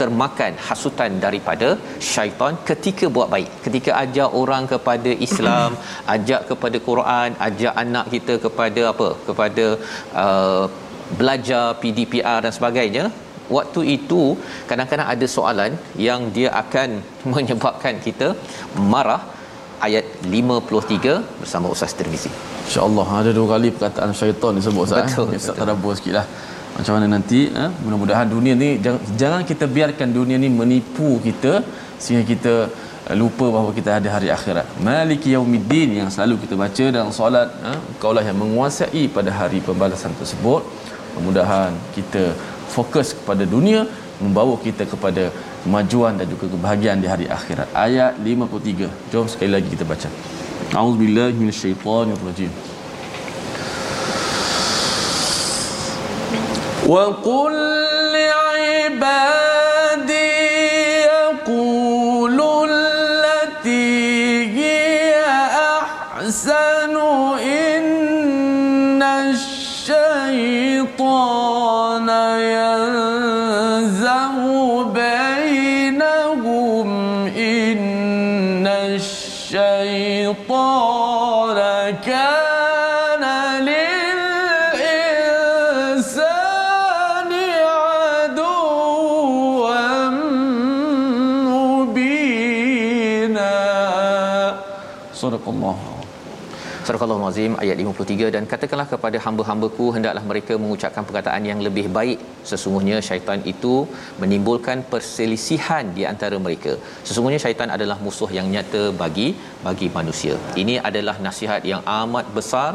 termakan 0.00 0.52
hasutan 0.66 1.12
daripada 1.24 1.68
syaitan 2.12 2.54
ketika 2.68 3.06
buat 3.16 3.28
baik. 3.34 3.50
Ketika 3.64 3.90
ajak 4.02 4.30
orang 4.42 4.64
kepada 4.72 5.10
Islam 5.26 5.70
ajak 6.14 6.40
kepada 6.50 6.78
Quran 6.88 7.28
ajak 7.48 7.74
anak 7.84 8.06
kita 8.14 8.36
kepada 8.44 8.82
apa? 8.92 9.08
Kepada 9.28 9.66
uh, 10.24 10.64
belajar 11.18 11.64
PDPR 11.82 12.38
dan 12.44 12.52
sebagainya 12.58 13.04
waktu 13.56 13.80
itu 13.96 14.22
kadang-kadang 14.68 15.08
ada 15.14 15.26
soalan 15.36 15.72
yang 16.06 16.20
dia 16.36 16.50
akan 16.62 16.90
menyebabkan 17.34 17.96
kita 18.06 18.30
marah 18.94 19.22
ayat 19.86 20.04
53 20.34 21.42
bersama 21.42 21.66
Ustaz 21.74 21.92
Tirmizi. 21.98 22.30
Insya-Allah 22.66 23.06
ada 23.20 23.30
dua 23.38 23.46
kali 23.54 23.68
perkataan 23.74 24.10
syaitan 24.20 24.52
disebut 24.58 24.82
Ustaz. 24.86 25.10
Betul. 25.10 25.28
Eh? 25.34 25.40
Ustaz 25.42 25.56
tadabbur 25.60 25.94
sikitlah. 25.98 26.26
Macam 26.76 26.92
mana 26.96 27.06
nanti 27.14 27.40
eh? 27.62 27.70
mudah-mudahan 27.84 28.28
dunia 28.34 28.54
ni 28.62 28.68
jangan, 28.84 29.02
jangan 29.22 29.42
kita 29.50 29.64
biarkan 29.76 30.08
dunia 30.18 30.36
ni 30.44 30.48
menipu 30.60 31.08
kita 31.26 31.52
sehingga 32.02 32.24
kita 32.32 32.54
eh, 33.10 33.16
lupa 33.22 33.46
bahawa 33.54 33.70
kita 33.78 33.90
ada 33.98 34.08
hari 34.16 34.28
akhirat. 34.36 34.66
Maliki 34.88 35.34
yaumiddin 35.36 35.90
yang 36.00 36.08
selalu 36.14 36.36
kita 36.44 36.54
baca 36.62 36.84
dalam 36.96 37.10
solat, 37.18 37.48
eh? 37.72 37.78
kaulah 38.02 38.24
yang 38.28 38.38
menguasai 38.44 39.04
pada 39.16 39.32
hari 39.40 39.60
pembalasan 39.68 40.14
tersebut. 40.20 40.62
Mudah-mudahan 41.12 41.72
kita 41.96 42.24
fokus 42.76 43.08
kepada 43.18 43.44
dunia 43.54 43.80
membawa 44.22 44.54
kita 44.62 44.86
kepada 44.86 45.34
kemajuan 45.66 46.16
dan 46.16 46.26
juga 46.30 46.46
kebahagiaan 46.54 47.02
di 47.02 47.08
hari 47.10 47.26
akhirat. 47.26 47.68
Ayat 47.74 48.16
53. 48.22 48.88
Jom 49.10 49.26
sekali 49.26 49.50
lagi 49.50 49.68
kita 49.74 49.82
baca. 49.82 50.08
A'udzubillahi 50.72 51.34
minasyaitonirrajim. 51.36 52.50
Wa 56.86 57.04
qul 57.22 57.54
Surah 96.92 97.14
Al-Azim 97.16 97.52
ayat 97.62 97.76
53 97.82 98.32
dan 98.34 98.44
katakanlah 98.50 98.84
kepada 98.90 99.18
hamba-hambaku 99.24 99.84
hendaklah 99.94 100.22
mereka 100.30 100.54
mengucapkan 100.62 101.04
perkataan 101.08 101.42
yang 101.50 101.60
lebih 101.66 101.84
baik. 101.96 102.18
Sesungguhnya 102.50 102.96
syaitan 103.06 103.40
itu 103.52 103.74
menimbulkan 104.22 104.78
perselisihan 104.90 105.84
di 105.98 106.02
antara 106.10 106.38
mereka. 106.46 106.72
Sesungguhnya 107.08 107.40
syaitan 107.44 107.72
adalah 107.76 107.96
musuh 108.06 108.28
yang 108.38 108.48
nyata 108.54 108.82
bagi 109.02 109.28
bagi 109.68 109.88
manusia. 109.96 110.36
Ini 110.64 110.74
adalah 110.90 111.16
nasihat 111.28 111.64
yang 111.72 111.82
amat 112.02 112.28
besar 112.38 112.72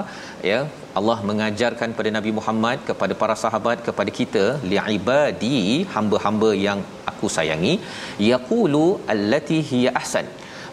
ya. 0.51 0.59
Allah 0.99 1.17
mengajarkan 1.29 1.89
pada 1.99 2.09
Nabi 2.17 2.33
Muhammad 2.39 2.79
kepada 2.89 3.13
para 3.21 3.37
sahabat 3.43 3.85
kepada 3.89 4.13
kita 4.19 4.45
li'ibadi 4.71 5.61
hamba-hamba 5.95 6.51
yang 6.65 6.81
aku 7.13 7.29
sayangi. 7.37 7.75
Yaqulu 8.31 8.85
allati 9.15 9.61
hiya 9.71 9.93
ahsan 10.01 10.27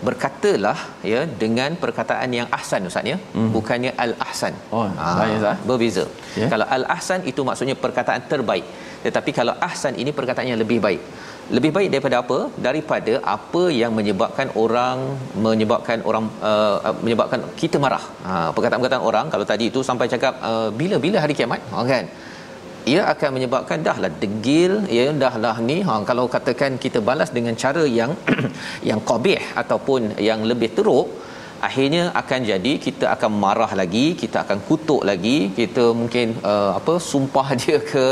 berkatalah 0.08 0.78
ya 1.12 1.20
dengan 1.42 1.70
perkataan 1.82 2.30
yang 2.38 2.48
ahsan 2.58 2.88
ustaz 2.90 3.10
ya. 3.12 3.16
Mm. 3.38 3.50
bukannya 3.56 3.92
al 4.04 4.12
ahsan 4.26 4.54
Oh, 4.76 4.86
lain, 5.20 5.36
Ustaz. 5.40 5.62
berbeza. 5.68 6.04
Yeah. 6.40 6.50
kalau 6.52 6.66
al 6.76 6.84
ahsan 6.96 7.20
itu 7.30 7.40
maksudnya 7.48 7.76
perkataan 7.84 8.22
terbaik. 8.32 8.66
Tetapi 9.04 9.30
kalau 9.38 9.54
ahsan 9.68 9.94
ini 10.02 10.10
perkataan 10.18 10.48
yang 10.52 10.60
lebih 10.64 10.78
baik. 10.86 11.00
Lebih 11.56 11.70
baik 11.76 11.88
daripada 11.94 12.16
apa? 12.24 12.38
Daripada 12.66 13.14
apa 13.36 13.62
yang 13.80 13.92
menyebabkan 13.98 14.48
orang 14.62 14.98
menyebabkan 15.46 15.98
orang 16.10 16.26
uh, 16.50 16.94
menyebabkan 17.06 17.40
kita 17.62 17.76
marah. 17.84 18.04
Ha 18.28 18.34
perkataan-perkataan 18.56 19.04
orang 19.10 19.26
kalau 19.34 19.46
tadi 19.52 19.66
itu 19.72 19.82
sampai 19.88 20.08
cakap 20.14 20.34
uh, 20.50 20.68
bila 20.80 20.98
bila 21.06 21.18
hari 21.24 21.36
kiamat 21.40 21.60
ha 21.74 21.84
kan 21.92 22.06
ia 22.92 23.02
akan 23.12 23.30
menyebabkan 23.36 23.78
dahlah 23.86 24.12
degil 24.22 24.72
ya 24.96 25.04
dahlah 25.24 25.56
ni. 25.68 25.76
Ha 25.86 25.94
kalau 26.10 26.24
katakan 26.34 26.76
kita 26.84 27.00
balas 27.08 27.30
dengan 27.36 27.54
cara 27.62 27.84
yang 27.98 28.12
yang 28.88 29.00
qabih 29.10 29.40
ataupun 29.62 30.20
yang 30.28 30.42
lebih 30.50 30.70
teruk 30.76 31.08
akhirnya 31.68 32.02
akan 32.20 32.40
jadi 32.50 32.72
kita 32.86 33.06
akan 33.14 33.32
marah 33.44 33.70
lagi 33.80 34.06
kita 34.22 34.38
akan 34.44 34.58
kutuk 34.68 35.02
lagi 35.10 35.36
kita 35.58 35.84
mungkin 36.00 36.26
uh, 36.52 36.70
apa 36.78 36.94
sumpah 37.10 37.46
dia 37.62 37.78
ke 37.92 38.06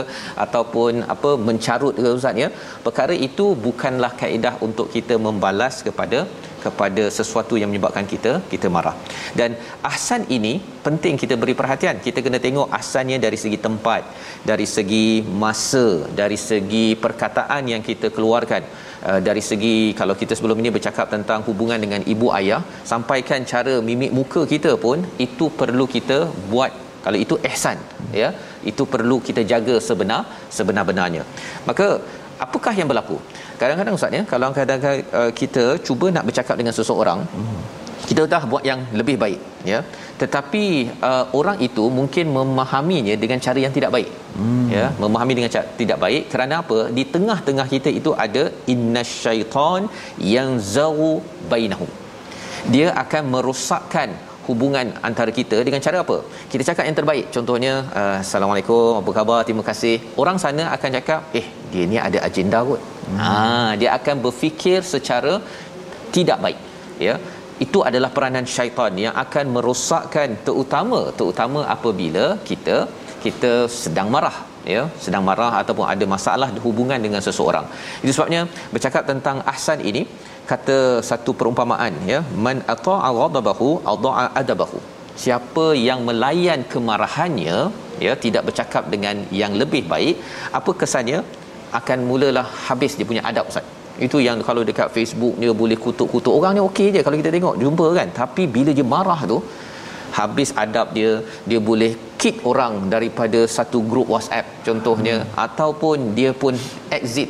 ataupun 0.45 1.03
apa 1.15 1.33
mencarut 1.49 1.97
ke 2.05 2.11
ustaz 2.21 2.43
ya 2.45 2.49
perkara 2.87 3.17
itu 3.29 3.47
bukanlah 3.67 4.13
kaedah 4.23 4.55
untuk 4.69 4.89
kita 4.97 5.17
membalas 5.27 5.77
kepada 5.89 6.21
kepada 6.65 7.05
sesuatu 7.19 7.55
yang 7.61 7.69
menyebabkan 7.71 8.07
kita 8.13 8.33
kita 8.53 8.67
marah. 8.77 8.95
Dan 9.39 9.51
ahsan 9.91 10.23
ini 10.37 10.55
penting 10.87 11.15
kita 11.23 11.35
beri 11.43 11.55
perhatian. 11.61 11.99
Kita 12.07 12.19
kena 12.27 12.39
tengok 12.47 12.71
ahsannya 12.79 13.19
dari 13.27 13.39
segi 13.45 13.59
tempat, 13.67 14.03
dari 14.51 14.67
segi 14.77 15.07
masa, 15.43 15.87
dari 16.21 16.39
segi 16.49 16.87
perkataan 17.05 17.63
yang 17.75 17.83
kita 17.91 18.09
keluarkan. 18.17 18.65
Uh, 19.11 19.21
dari 19.29 19.43
segi 19.51 19.75
kalau 19.99 20.15
kita 20.21 20.35
sebelum 20.39 20.59
ini 20.63 20.71
bercakap 20.77 21.07
tentang 21.15 21.41
hubungan 21.49 21.79
dengan 21.85 22.01
ibu 22.13 22.27
ayah, 22.39 22.61
sampaikan 22.91 23.43
cara 23.53 23.75
mimik 23.89 24.13
muka 24.19 24.43
kita 24.53 24.73
pun 24.85 24.99
itu 25.27 25.47
perlu 25.61 25.87
kita 25.95 26.19
buat. 26.53 26.73
Kalau 27.05 27.19
itu 27.25 27.35
ihsan 27.49 27.79
ya 28.21 28.29
itu 28.71 28.83
perlu 28.93 29.17
kita 29.29 29.43
jaga 29.53 29.77
sebenar 29.89 30.21
sebenar-benarnya. 30.57 31.23
Maka 31.69 31.87
apakah 32.45 32.75
yang 32.79 32.89
berlaku? 32.91 33.17
Kadang-kadang 33.61 33.97
ustaz 33.99 34.19
ya 34.19 34.23
kalau 34.33 34.51
kadang-kadang 34.59 35.03
uh, 35.21 35.31
kita 35.41 35.65
cuba 35.87 36.07
nak 36.15 36.27
bercakap 36.29 36.55
dengan 36.61 36.75
seseorang 36.79 37.21
kita 38.09 38.23
dah 38.33 38.43
buat 38.51 38.65
yang 38.71 38.81
lebih 39.01 39.17
baik 39.25 39.41
ya 39.73 39.79
tetapi 40.23 40.65
uh, 41.09 41.25
orang 41.39 41.59
itu 41.67 41.85
mungkin 41.99 42.27
memahaminya 42.39 43.15
dengan 43.23 43.39
cara 43.47 43.59
yang 43.65 43.75
tidak 43.77 43.93
baik 43.97 44.11
hmm. 44.39 44.67
ya 44.77 44.87
memahami 45.03 45.35
dengan 45.39 45.53
cara 45.55 45.67
tidak 45.81 45.99
baik 46.05 46.23
kerana 46.33 46.55
apa 46.63 46.79
di 46.99 47.05
tengah-tengah 47.15 47.67
kita 47.75 47.93
itu 48.01 48.13
ada 48.27 48.45
innasyaitan 48.75 49.83
yang 50.35 50.51
zaru 50.75 51.15
bainahum 51.53 51.91
dia 52.75 52.89
akan 53.05 53.23
merosakkan 53.35 54.11
hubungan 54.49 54.87
antara 55.09 55.31
kita 55.39 55.59
dengan 55.67 55.81
cara 55.87 55.99
apa? 56.05 56.17
Kita 56.53 56.63
cakap 56.69 56.85
yang 56.89 56.97
terbaik. 56.99 57.27
Contohnya, 57.37 57.75
uh, 58.01 58.17
Assalamualaikum, 58.23 58.99
apa 59.01 59.11
khabar? 59.19 59.41
Terima 59.49 59.65
kasih. 59.71 59.95
Orang 60.23 60.39
sana 60.45 60.65
akan 60.77 60.91
cakap, 60.99 61.21
eh, 61.41 61.47
dia 61.73 61.85
ni 61.93 61.99
ada 62.09 62.19
agenda 62.29 62.61
kot. 62.71 62.81
Hmm. 63.07 63.19
Ha, 63.23 63.29
dia 63.81 63.91
akan 63.99 64.17
berfikir 64.25 64.81
secara 64.95 65.35
tidak 66.17 66.39
baik. 66.45 66.59
Ya. 67.07 67.15
Itu 67.65 67.79
adalah 67.89 68.11
peranan 68.17 68.47
syaitan 68.55 68.93
yang 69.05 69.15
akan 69.25 69.45
merosakkan 69.57 70.31
terutama 70.47 71.01
terutama 71.19 71.61
apabila 71.75 72.25
kita 72.49 72.77
kita 73.25 73.53
sedang 73.83 74.09
marah 74.15 74.37
ya. 74.75 74.83
Sedang 75.05 75.25
marah 75.29 75.53
ataupun 75.61 75.87
ada 75.93 76.05
masalah 76.15 76.49
hubungan 76.67 77.01
dengan 77.07 77.23
seseorang. 77.27 77.67
Itu 78.03 78.13
sebabnya 78.17 78.41
bercakap 78.75 79.05
tentang 79.11 79.39
ahsan 79.53 79.81
ini 79.91 80.03
kata 80.51 80.79
satu 81.11 81.31
perumpamaan 81.41 81.95
ya. 82.13 82.21
Man 82.47 82.59
ata'a 82.75 83.11
ghadabahu 83.21 83.69
ada'a 83.95 84.27
adabahu. 84.43 84.81
Siapa 85.25 85.67
yang 85.89 86.01
melayan 86.09 86.61
kemarahannya 86.73 87.57
ya 88.07 88.13
tidak 88.25 88.43
bercakap 88.49 88.85
dengan 88.95 89.17
yang 89.43 89.55
lebih 89.63 89.85
baik 89.93 90.17
apa 90.61 90.73
kesannya? 90.83 91.21
Akan 91.79 92.01
mulalah 92.09 92.47
habis 92.67 92.93
dia 92.99 93.07
punya 93.11 93.23
adab 93.29 93.47
Ustaz 93.51 93.82
itu 94.07 94.17
yang 94.25 94.39
kalau 94.49 94.63
dekat 94.69 94.89
Facebook 94.97 95.35
dia 95.43 95.53
boleh 95.63 95.77
kutuk-kutuk. 95.85 96.33
Orang 96.39 96.53
ni 96.57 96.63
okey 96.69 96.89
je 96.95 97.01
kalau 97.07 97.17
kita 97.21 97.31
tengok. 97.35 97.55
Jumpa 97.63 97.87
kan? 97.99 98.09
Tapi 98.21 98.43
bila 98.55 98.71
dia 98.79 98.87
marah 98.95 99.21
tu 99.33 99.39
habis 100.19 100.51
adab 100.63 100.87
dia 100.97 101.11
dia 101.51 101.61
boleh 101.69 101.91
kick 102.21 102.37
orang 102.51 102.73
daripada 102.95 103.41
satu 103.57 103.79
grup 103.91 104.09
WhatsApp 104.15 104.47
contohnya. 104.67 105.17
Hmm. 105.21 105.31
ataupun 105.47 105.99
dia 106.19 106.31
pun 106.43 106.55
exit 106.99 107.29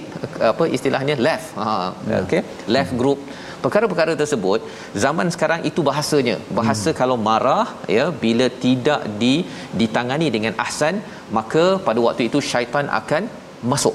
apa 0.50 0.66
istilahnya 0.76 1.16
left. 1.26 1.48
Ha 1.62 1.70
hmm. 1.90 2.20
okey? 2.26 2.42
Left 2.76 2.94
group. 3.02 3.20
Perkara-perkara 3.64 4.12
tersebut 4.20 4.60
zaman 5.04 5.26
sekarang 5.34 5.60
itu 5.70 5.80
bahasanya. 5.88 6.36
Bahasa 6.58 6.90
hmm. 6.90 6.98
kalau 7.00 7.16
marah 7.28 7.66
ya 7.96 8.06
bila 8.24 8.48
tidak 8.66 9.02
di 9.22 9.34
ditangani 9.80 10.28
dengan 10.36 10.54
ahsan 10.66 10.96
maka 11.38 11.64
pada 11.86 12.00
waktu 12.06 12.24
itu 12.30 12.40
syaitan 12.52 12.88
akan 13.00 13.24
masuk 13.72 13.94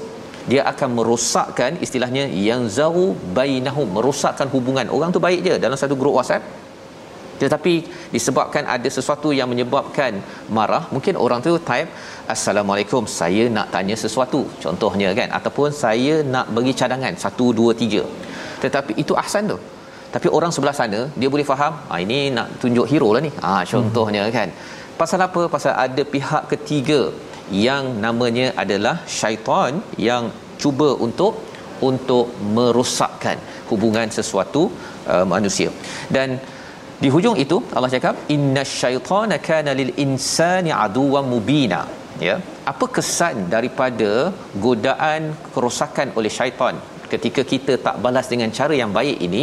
dia 0.50 0.62
akan 0.70 0.88
merosakkan 0.98 1.72
istilahnya 1.84 2.24
yang 2.48 2.62
zaru 2.76 3.08
bainahum 3.38 3.88
merosakkan 3.96 4.48
hubungan. 4.54 4.86
Orang 4.96 5.12
tu 5.16 5.20
baik 5.26 5.40
je 5.48 5.54
dalam 5.64 5.78
satu 5.82 5.94
grup 6.00 6.16
WhatsApp. 6.18 6.44
Tetapi 7.42 7.74
disebabkan 8.14 8.64
ada 8.74 8.88
sesuatu 8.96 9.28
yang 9.38 9.48
menyebabkan 9.52 10.12
marah 10.56 10.82
mungkin 10.94 11.14
orang 11.24 11.40
tu 11.44 11.52
type 11.68 11.90
assalamualaikum 12.34 13.02
saya 13.18 13.44
nak 13.56 13.68
tanya 13.74 13.96
sesuatu 14.04 14.40
contohnya 14.64 15.08
kan? 15.18 15.28
Ataupun 15.38 15.68
saya 15.82 16.14
nak 16.34 16.46
bagi 16.56 16.74
cadangan 16.80 17.14
1 17.14 17.50
2 17.60 17.82
3 17.82 18.62
tetapi 18.64 18.92
itu 19.02 19.14
ahsan 19.22 19.52
tu. 19.52 19.58
Tapi 20.14 20.28
orang 20.36 20.50
sebelah 20.54 20.74
sana 20.80 21.00
dia 21.20 21.28
boleh 21.34 21.46
faham 21.52 21.72
ah 21.92 22.00
ini 22.04 22.18
nak 22.36 22.58
tunjuk 22.62 22.88
hero 22.90 23.08
lah 23.14 23.22
ni. 23.26 23.30
Ah 23.50 23.62
contohnya 23.72 24.24
hmm. 24.26 24.34
kan? 24.38 24.50
Pasal 25.00 25.20
apa? 25.28 25.42
Pasal 25.54 25.72
ada 25.86 26.02
pihak 26.14 26.42
ketiga 26.52 27.00
yang 27.66 27.84
namanya 28.04 28.46
adalah 28.62 28.96
syaitan 29.18 29.80
yang 30.08 30.24
cuba 30.62 30.88
untuk 31.06 31.34
untuk 31.88 32.26
merosakkan 32.56 33.38
hubungan 33.70 34.08
sesuatu 34.18 34.62
uh, 35.12 35.24
manusia. 35.32 35.70
Dan 36.16 36.38
di 37.02 37.08
hujung 37.14 37.36
itu 37.44 37.56
Allah 37.76 37.90
cakap 37.94 38.14
innasyaitana 38.34 39.38
kana 39.48 39.72
lil 39.80 39.92
insani 40.04 40.72
aduwwan 40.84 41.26
mubina. 41.32 41.80
Ya. 42.28 42.36
Apa 42.72 42.86
kesan 42.96 43.46
daripada 43.54 44.34
godaan 44.66 45.30
kerosakan 45.54 46.10
oleh 46.18 46.32
syaitan 46.38 46.74
ketika 47.12 47.42
kita 47.52 47.74
tak 47.86 47.96
balas 48.04 48.26
dengan 48.32 48.50
cara 48.58 48.74
yang 48.82 48.90
baik 48.98 49.18
ini 49.26 49.42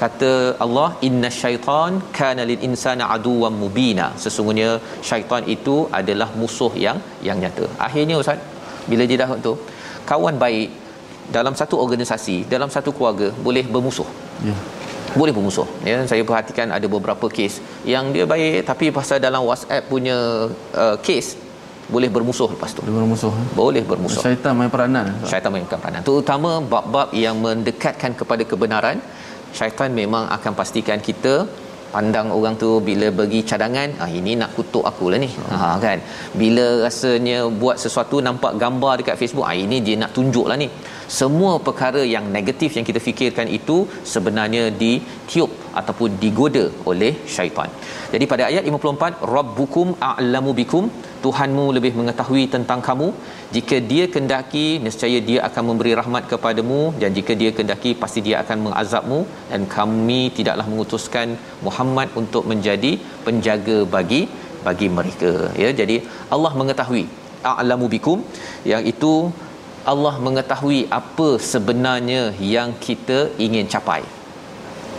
kata 0.00 0.30
Allah 0.64 0.88
innasyaitan 1.08 1.92
kana 2.18 2.42
lil 2.50 2.62
insani 2.68 3.04
aduwwan 3.14 3.54
mubina 3.62 4.06
sesungguhnya 4.24 4.70
syaitan 5.08 5.44
itu 5.54 5.76
adalah 6.00 6.28
musuh 6.40 6.72
yang 6.86 6.98
yang 7.28 7.38
nyata 7.44 7.66
akhirnya 7.86 8.16
ustaz 8.22 8.40
bila 8.90 9.04
dia 9.10 9.20
dah 9.22 9.30
tu 9.46 9.54
kawan 10.10 10.36
baik 10.44 10.68
dalam 11.36 11.54
satu 11.60 11.76
organisasi 11.84 12.36
dalam 12.54 12.70
satu 12.74 12.90
keluarga 12.96 13.28
boleh 13.46 13.64
bermusuh 13.76 14.08
ya 14.48 14.56
boleh 15.20 15.32
bermusuh 15.36 15.66
ya 15.88 15.96
saya 16.10 16.22
perhatikan 16.30 16.70
ada 16.76 16.86
beberapa 16.96 17.26
kes 17.36 17.54
yang 17.94 18.06
dia 18.14 18.24
baik 18.32 18.68
tapi 18.70 18.86
pasal 18.98 19.18
dalam 19.26 19.42
WhatsApp 19.48 19.88
punya 19.92 20.18
uh, 20.84 20.96
kes 21.06 21.28
boleh 21.94 22.08
bermusuh 22.14 22.48
lepas 22.54 22.70
tu. 22.76 22.82
Boleh 22.82 22.98
bermusuh. 22.98 23.30
eh? 23.40 23.46
Boleh 23.60 23.82
bermusuh. 23.90 24.22
Syaitan 24.26 24.52
main 24.58 24.70
peranan. 24.74 25.06
Syaitan 25.30 25.50
mainkan 25.54 25.78
peranan. 25.82 26.02
Terutama 26.08 26.50
bab-bab 26.72 27.14
yang 27.24 27.38
mendekatkan 27.38 28.10
kepada 28.20 28.42
kebenaran, 28.42 28.98
syaitan 29.58 29.90
memang 30.00 30.24
akan 30.36 30.52
pastikan 30.60 31.00
kita 31.08 31.34
pandang 31.94 32.28
orang 32.36 32.54
tu 32.62 32.70
bila 32.88 33.06
bagi 33.20 33.40
cadangan 33.50 33.90
ah 34.04 34.08
ini 34.18 34.32
nak 34.40 34.50
kutuk 34.56 34.84
aku 34.90 35.06
lah 35.12 35.18
ni. 35.24 35.28
Ha 35.60 35.68
kan? 35.84 35.98
Bila 36.40 36.66
rasanya 36.84 37.38
buat 37.62 37.76
sesuatu 37.84 38.16
nampak 38.28 38.52
gambar 38.62 38.92
dekat 39.00 39.16
Facebook 39.22 39.46
ah 39.50 39.56
ini 39.64 39.78
dia 39.86 39.96
nak 40.02 40.12
tunjuk 40.16 40.46
lah 40.50 40.58
ni. 40.62 40.68
Semua 41.18 41.52
perkara 41.66 42.02
yang 42.14 42.24
negatif 42.36 42.70
yang 42.76 42.86
kita 42.88 43.00
fikirkan 43.06 43.48
itu 43.58 43.76
sebenarnya 44.12 44.62
ditiup 44.82 45.50
ataupun 45.80 46.18
digoda 46.22 46.64
oleh 46.90 47.12
syaitan. 47.36 47.70
Jadi 48.14 48.24
pada 48.32 48.44
ayat 48.50 48.64
54 48.72 49.32
rabbukum 49.36 49.88
a'lamu 50.10 50.52
bikum 50.60 50.84
Tuhanmu 51.26 51.64
lebih 51.76 51.92
mengetahui 51.98 52.42
tentang 52.54 52.80
kamu. 52.88 53.08
Jika 53.54 53.76
dia 53.90 54.04
kendaki 54.14 54.66
nescaya 54.84 55.18
dia 55.28 55.38
akan 55.48 55.62
memberi 55.68 55.92
rahmat 56.00 56.24
kepadamu. 56.32 56.80
Dan 57.02 57.10
jika 57.18 57.34
dia 57.40 57.50
kendaki 57.58 57.92
pasti 58.02 58.20
dia 58.26 58.36
akan 58.42 58.58
mengazabmu. 58.66 59.20
Dan 59.52 59.62
kami 59.76 60.20
tidaklah 60.38 60.66
mengutuskan 60.72 61.36
Muhammad 61.66 62.10
untuk 62.22 62.44
menjadi 62.52 62.92
penjaga 63.26 63.78
bagi 63.96 64.22
bagi 64.66 64.88
mereka. 64.98 65.32
Ya 65.62 65.70
jadi 65.80 65.98
Allah 66.36 66.52
mengetahui. 66.60 67.04
A'lamu 67.52 67.88
bikum. 67.96 68.20
Yang 68.72 68.84
itu 68.92 69.14
Allah 69.92 70.14
mengetahui 70.26 70.80
apa 71.00 71.28
sebenarnya 71.52 72.22
yang 72.54 72.70
kita 72.86 73.18
ingin 73.46 73.66
capai. 73.74 74.02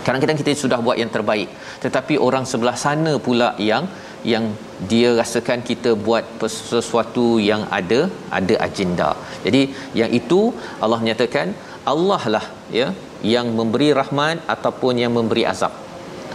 Kadang-kadang 0.04 0.38
kita 0.40 0.52
sudah 0.64 0.78
buat 0.84 0.96
yang 1.00 1.10
terbaik 1.16 1.48
tetapi 1.84 2.14
orang 2.26 2.44
sebelah 2.50 2.76
sana 2.84 3.12
pula 3.26 3.48
yang 3.70 3.84
yang 4.32 4.44
dia 4.90 5.08
rasakan 5.20 5.60
kita 5.70 5.90
buat 6.06 6.24
sesuatu 6.46 7.26
yang 7.50 7.62
ada 7.78 8.00
ada 8.38 8.54
agenda. 8.66 9.10
Jadi 9.46 9.62
yang 10.00 10.10
itu 10.20 10.40
Allah 10.84 11.00
menyatakan 11.04 11.48
Allah 11.92 12.22
lah 12.34 12.46
ya 12.78 12.88
yang 13.34 13.46
memberi 13.58 13.90
rahmat 14.00 14.46
ataupun 14.54 14.94
yang 15.02 15.12
memberi 15.18 15.44
azab. 15.52 15.74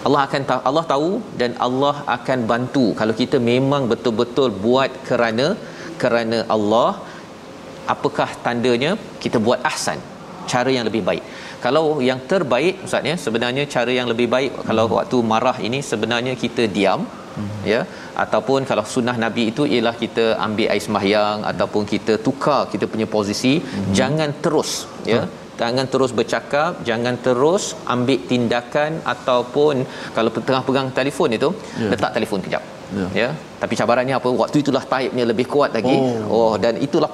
Allah 0.08 0.22
akan 0.28 0.41
tahu 0.50 0.62
Allah 0.69 0.86
tahu 0.93 1.12
dan 1.41 1.52
Allah 1.67 1.96
akan 2.15 2.39
bantu 2.52 2.86
kalau 3.00 3.13
kita 3.22 3.38
memang 3.52 3.84
betul-betul 3.91 4.50
buat 4.65 4.91
kerana 5.10 5.48
kerana 6.02 6.39
Allah 6.56 6.91
apakah 7.93 8.30
tandanya 8.46 8.91
kita 9.24 9.39
buat 9.46 9.60
ahsan 9.72 10.00
cara 10.52 10.69
yang 10.76 10.86
lebih 10.89 11.04
baik 11.10 11.24
kalau 11.65 11.86
yang 12.10 12.19
terbaik 12.32 12.76
ustaz 12.88 13.10
ya 13.10 13.15
sebenarnya 13.26 13.63
cara 13.76 13.91
yang 13.99 14.08
lebih 14.13 14.28
baik 14.36 14.52
hmm. 14.56 14.65
kalau 14.69 14.86
waktu 14.97 15.17
marah 15.32 15.58
ini 15.67 15.80
sebenarnya 15.91 16.34
kita 16.43 16.65
diam 16.76 17.02
hmm. 17.38 17.62
ya 17.73 17.82
ataupun 18.23 18.67
kalau 18.71 18.86
sunnah 18.93 19.17
nabi 19.26 19.43
itu 19.52 19.63
ialah 19.76 19.95
kita 20.04 20.26
ambil 20.47 20.67
air 20.73 20.84
sembahyang 20.88 21.39
ataupun 21.52 21.84
kita 21.93 22.15
tukar 22.28 22.62
kita 22.73 22.88
punya 22.93 23.08
posisi 23.15 23.54
hmm. 23.60 23.93
jangan 23.99 24.32
terus 24.45 24.73
ya 25.13 25.21
hmm. 25.21 25.43
Jangan 25.62 25.86
terus 25.94 26.12
bercakap 26.20 26.72
jangan 26.89 27.16
terus 27.26 27.63
ambil 27.94 28.20
tindakan 28.32 28.92
ataupun 29.13 29.76
kalau 30.16 30.30
tengah 30.50 30.63
pegang 30.68 30.89
telefon 31.00 31.30
itu 31.39 31.50
yeah. 31.82 31.92
letak 31.94 32.13
telefon 32.18 32.42
kejap. 32.46 32.63
Ya. 33.00 33.08
ya. 33.22 33.30
Tapi 33.62 33.74
cabarannya 33.80 34.16
apa? 34.20 34.30
Waktu 34.42 34.58
itulah 34.63 34.84
taibnya 34.94 35.26
lebih 35.32 35.46
kuat 35.54 35.72
lagi. 35.78 35.96
Oh, 35.98 36.38
oh 36.38 36.54
dan 36.63 36.74
itulah 36.88 37.12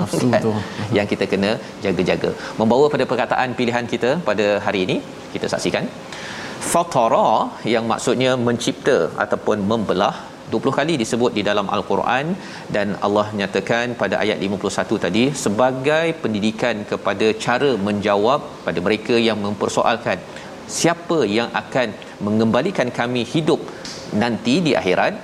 nafsu 0.00 0.28
tu 0.44 0.52
yang 0.96 1.06
kita 1.12 1.26
kena 1.32 1.50
jaga-jaga. 1.84 2.30
Membawa 2.60 2.86
pada 2.94 3.04
perkataan 3.12 3.56
pilihan 3.58 3.86
kita 3.94 4.12
pada 4.28 4.46
hari 4.66 4.80
ini 4.86 4.96
kita 5.34 5.48
saksikan. 5.54 5.86
Fatara 6.72 7.30
yang 7.74 7.84
maksudnya 7.92 8.30
mencipta 8.46 8.98
ataupun 9.24 9.58
membelah 9.70 10.14
20 10.52 10.78
kali 10.78 10.94
disebut 11.02 11.32
di 11.38 11.42
dalam 11.48 11.66
al-Quran 11.76 12.26
dan 12.74 12.88
Allah 13.06 13.26
nyatakan 13.40 13.96
pada 14.02 14.16
ayat 14.24 14.38
51 14.46 15.04
tadi 15.04 15.24
sebagai 15.44 16.06
pendidikan 16.22 16.76
kepada 16.90 17.28
cara 17.44 17.70
menjawab 17.88 18.40
pada 18.66 18.80
mereka 18.86 19.16
yang 19.28 19.38
mempersoalkan 19.46 20.18
siapa 20.78 21.18
yang 21.38 21.48
akan 21.62 21.88
mengembalikan 22.26 22.88
kami 23.00 23.22
hidup 23.34 23.60
nanti 24.22 24.54
di 24.66 24.72
akhirat? 24.80 25.14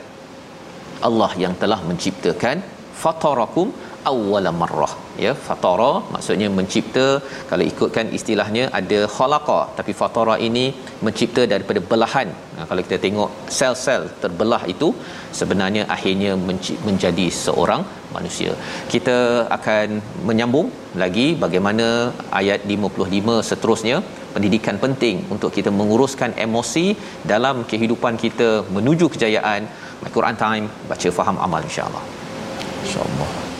Allah 1.08 1.32
yang 1.44 1.54
telah 1.62 1.80
menciptakan. 1.88 2.58
Fatarakum 3.02 3.68
awwala 4.10 4.50
marrah. 4.60 4.92
Ya 5.24 5.32
fatara 5.46 5.92
maksudnya 6.14 6.48
mencipta 6.58 7.06
kalau 7.50 7.64
ikutkan 7.70 8.06
istilahnya 8.18 8.64
ada 8.80 9.00
khalaqa. 9.14 9.60
Tapi 9.78 9.92
fatara 10.00 10.34
ini 10.48 10.64
mencipta 11.06 11.42
daripada 11.52 11.80
belahan. 11.90 12.28
Nah, 12.56 12.64
kalau 12.68 12.82
kita 12.86 12.98
tengok 13.06 13.30
sel-sel 13.58 14.02
terbelah 14.22 14.62
itu 14.74 14.88
sebenarnya 15.40 15.82
akhirnya 15.96 16.32
menjadi 16.88 17.26
seorang 17.44 17.82
manusia. 18.16 18.52
Kita 18.94 19.18
akan 19.58 19.88
menyambung 20.28 20.68
lagi 21.02 21.26
bagaimana 21.44 21.88
ayat 22.40 22.62
55 22.76 23.36
seterusnya. 23.50 23.98
Pendidikan 24.34 24.76
penting 24.82 25.16
untuk 25.34 25.50
kita 25.58 25.70
menguruskan 25.78 26.32
emosi 26.46 26.86
dalam 27.32 27.66
kehidupan 27.70 28.14
kita 28.24 28.50
menuju 28.76 29.08
kejayaan. 29.14 29.62
My 30.02 30.10
Quran 30.16 30.36
Time 30.44 30.66
baca 30.90 31.08
faham 31.18 31.36
amal 31.46 31.62
insya-Allah 31.68 32.04
insya-Allah 32.84 33.59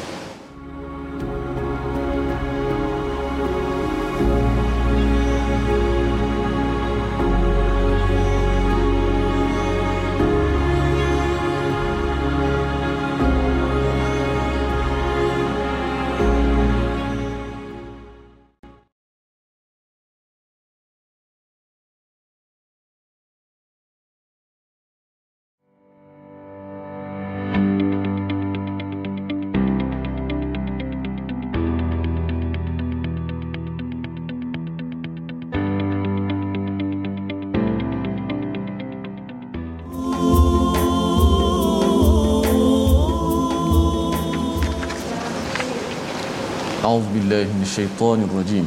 أعوذ 46.91 47.07
بالله 47.15 47.47
من 47.55 47.63
الشيطان 47.63 48.27
الرجيم. 48.27 48.67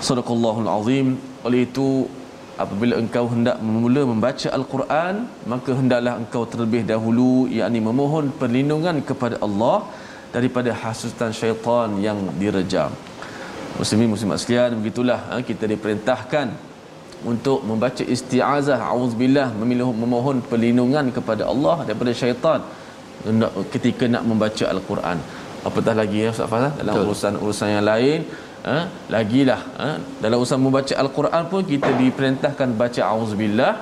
صدق 0.00 0.28
الله 0.32 0.56
العظيم. 0.64 1.20
Oleh 1.40 1.64
itu 1.68 2.04
apabila 2.80 2.96
engkau 3.04 3.24
hendak 3.32 3.56
memula 3.68 4.02
membaca 4.10 4.48
al-Quran 4.58 5.14
maka 5.52 5.70
hendaklah 5.78 6.12
engkau 6.20 6.42
terlebih 6.52 6.80
dahulu 6.90 7.44
yakni 7.56 7.80
memohon 7.88 8.32
perlindungan 8.40 8.96
kepada 9.08 9.36
Allah 9.46 9.84
daripada 10.36 10.70
hasutan 10.82 11.30
syaitan 11.40 11.88
yang 12.06 12.18
direjam. 12.40 12.88
Muslimin 13.80 14.08
muslimat 14.14 14.40
sekalian 14.42 14.80
begitulah 14.80 15.18
ha, 15.28 15.42
kita 15.50 15.68
diperintahkan 15.72 16.46
untuk 17.32 17.68
membaca 17.68 18.00
isti'azah 18.14 18.80
auzubillah 18.92 19.48
memilih 19.60 19.92
memohon 20.04 20.40
perlindungan 20.50 21.12
kepada 21.16 21.52
Allah 21.52 21.76
daripada 21.84 22.16
syaitan 22.22 22.64
ketika 23.76 24.08
nak 24.14 24.24
membaca 24.30 24.64
al-Quran. 24.72 25.20
Apatah 25.68 25.94
lagi 26.00 26.24
ya 26.24 26.32
Ustaz 26.32 26.48
Fazal 26.54 26.72
dalam 26.80 26.94
urusan-urusan 27.04 27.68
yang 27.76 27.84
lain 27.92 28.20
ha, 28.68 28.78
lagilah 29.14 29.60
ha, 29.80 29.88
dalam 30.24 30.38
usaha 30.44 30.60
membaca 30.66 30.94
al-Quran 31.04 31.44
pun 31.52 31.62
kita 31.72 31.90
diperintahkan 32.02 32.70
baca 32.82 33.02
auzubillah 33.12 33.72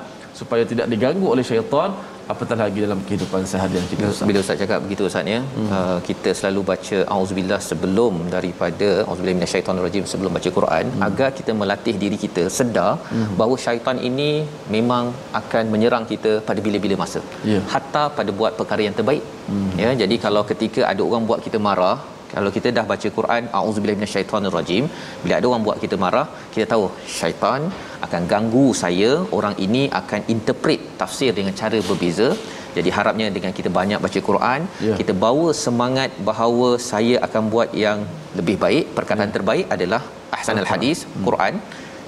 supaya 0.41 0.65
tidak 0.73 0.87
diganggu 0.93 1.27
oleh 1.35 1.45
syaitan 1.51 1.91
apatah 2.33 2.57
lagi 2.63 2.79
dalam 2.85 2.99
kehidupan 3.07 3.43
seharian 3.51 3.85
kita 3.91 4.05
Ustaz. 4.13 4.27
Bila 4.31 4.39
Ustaz 4.45 4.59
cakap 4.63 4.79
begitu 4.85 5.03
Ustaz 5.09 5.33
ya, 5.35 5.41
hmm. 5.45 5.69
uh, 5.77 5.99
kita 6.09 6.31
selalu 6.39 6.61
baca 6.71 6.99
auzubillah 7.15 7.61
sebelum 7.69 8.15
daripada 8.35 8.89
auzubillah 9.09 9.37
minasyaitonirrajim 9.39 10.05
sebelum 10.13 10.33
baca 10.37 10.51
Quran 10.59 10.85
hmm. 10.93 11.07
agar 11.09 11.31
kita 11.39 11.55
melatih 11.61 11.95
diri 12.03 12.19
kita 12.25 12.45
sedar 12.59 12.93
hmm. 13.15 13.33
bahawa 13.41 13.57
syaitan 13.65 13.99
ini 14.11 14.31
memang 14.77 15.07
akan 15.41 15.65
menyerang 15.75 16.07
kita 16.13 16.35
pada 16.51 16.63
bila-bila 16.69 16.97
masa. 17.05 17.23
Yeah. 17.53 17.65
Hatta 17.75 18.05
pada 18.21 18.31
buat 18.41 18.55
perkara 18.61 18.85
yang 18.89 18.97
terbaik. 19.01 19.25
Hmm. 19.51 19.73
Ya, 19.83 19.91
jadi 20.03 20.19
kalau 20.27 20.45
ketika 20.53 20.83
ada 20.93 21.03
orang 21.09 21.25
buat 21.31 21.41
kita 21.49 21.61
marah, 21.69 21.97
kalau 22.35 22.51
kita 22.57 22.69
dah 22.77 22.85
baca 22.91 23.09
Quran 23.19 23.43
auzubillahi 23.61 23.99
minasyaitonirrajim 24.01 24.85
bila 25.23 25.35
ada 25.39 25.47
orang 25.51 25.65
buat 25.67 25.79
kita 25.85 25.97
marah 26.05 26.27
kita 26.55 26.67
tahu 26.73 26.85
syaitan 27.19 27.63
akan 28.07 28.23
ganggu 28.33 28.67
saya 28.83 29.11
orang 29.39 29.55
ini 29.67 29.83
akan 30.01 30.23
interpret 30.35 30.83
tafsir 31.01 31.31
dengan 31.39 31.55
cara 31.61 31.81
berbeza 31.89 32.29
jadi 32.77 32.91
harapnya 32.97 33.27
dengan 33.37 33.53
kita 33.59 33.71
banyak 33.79 34.01
baca 34.05 34.21
Quran 34.29 34.61
yeah. 34.87 34.99
kita 35.01 35.13
bawa 35.25 35.49
semangat 35.65 36.11
bahawa 36.29 36.69
saya 36.91 37.17
akan 37.27 37.43
buat 37.55 37.71
yang 37.85 38.01
lebih 38.41 38.57
baik 38.65 38.85
perkataan 38.99 39.31
yeah. 39.31 39.37
terbaik 39.39 39.67
adalah 39.77 40.03
ahsanul 40.37 40.71
hadis 40.73 41.01
hmm. 41.05 41.25
Quran 41.29 41.55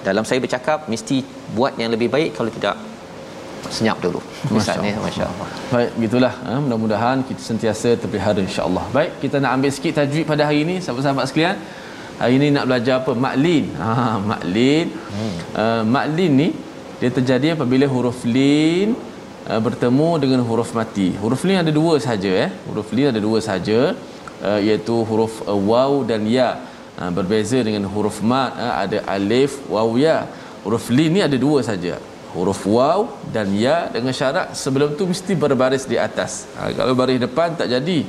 dalam 0.09 0.25
saya 0.29 0.41
bercakap 0.45 0.89
mesti 0.93 1.19
buat 1.57 1.75
yang 1.81 1.91
lebih 1.95 2.09
baik 2.15 2.31
kalau 2.39 2.53
tidak 2.59 2.77
senyap 3.77 3.99
dulu 4.05 4.21
misalnya 4.57 4.95
masya-Allah. 5.07 5.49
Baik, 5.75 5.91
gitulah. 6.05 6.35
Ha, 6.47 6.59
mudah-mudahan 6.65 7.19
kita 7.29 7.43
sentiasa 7.51 7.89
terpelihara 8.01 8.41
insya-Allah. 8.49 8.85
Baik, 8.97 9.13
kita 9.23 9.37
nak 9.43 9.51
ambil 9.57 9.71
sikit 9.77 9.93
tajwid 10.01 10.27
pada 10.33 10.43
hari 10.49 10.61
ini 10.67 10.77
sahabat-sahabat 10.85 11.27
sekalian. 11.31 11.59
hari 12.21 12.37
ni 12.41 12.49
nak 12.55 12.65
belajar 12.69 12.95
apa 13.01 13.13
maklin 13.25 13.65
ha 13.81 13.93
maklin 14.31 14.87
hmm. 14.93 15.37
uh, 15.63 15.83
maklin 15.95 16.33
ni 16.41 16.49
dia 17.01 17.11
terjadi 17.19 17.49
apabila 17.57 17.87
huruf 17.93 18.19
lin 18.35 18.89
uh, 19.49 19.61
bertemu 19.67 20.11
dengan 20.23 20.41
huruf 20.49 20.71
mati 20.79 21.09
huruf 21.23 21.43
lin 21.49 21.59
ada 21.63 21.73
dua 21.79 21.95
saja 22.09 22.33
eh 22.45 22.51
huruf 22.69 22.91
lin 22.97 23.09
ada 23.13 23.21
dua 23.27 23.39
saja 23.49 23.81
uh, 24.49 24.61
iaitu 24.67 24.97
huruf 25.11 25.41
uh, 25.49 25.57
waw 25.71 25.93
dan 26.11 26.29
ya 26.37 26.51
uh, 27.01 27.11
berbeza 27.19 27.59
dengan 27.69 27.89
huruf 27.95 28.21
mat 28.33 28.53
uh, 28.67 28.75
ada 28.85 29.01
alif 29.17 29.57
waw 29.75 29.89
ya 30.05 30.19
huruf 30.65 30.93
lin 30.97 31.11
ni 31.17 31.23
ada 31.29 31.39
dua 31.47 31.65
saja 31.71 31.97
huruf 32.35 32.63
waw 32.67 33.11
dan 33.35 33.51
ya 33.55 33.91
dengan 33.91 34.15
syarat 34.15 34.55
sebelum 34.55 34.95
tu 34.95 35.07
mesti 35.11 35.33
berbaris 35.35 35.85
di 35.87 35.99
atas. 35.99 36.47
Ha, 36.55 36.71
kalau 36.71 36.95
baris 36.95 37.19
depan 37.19 37.59
tak 37.59 37.71
jadi. 37.71 38.07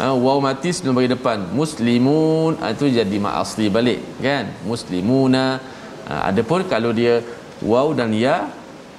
Ha, 0.00 0.14
waw 0.14 0.38
mati 0.38 0.70
sebelum 0.70 0.94
baris 0.96 1.12
depan. 1.16 1.38
Muslimun 1.50 2.62
ha, 2.62 2.70
itu 2.70 2.86
jadi 2.86 3.16
mak 3.18 3.34
asli 3.42 3.66
balik 3.66 4.00
kan? 4.22 4.54
Muslimuna. 4.62 5.58
Ha, 6.06 6.30
adapun 6.30 6.66
kalau 6.70 6.94
dia 6.94 7.22
waw 7.62 7.90
dan 7.90 8.14
ya 8.14 8.46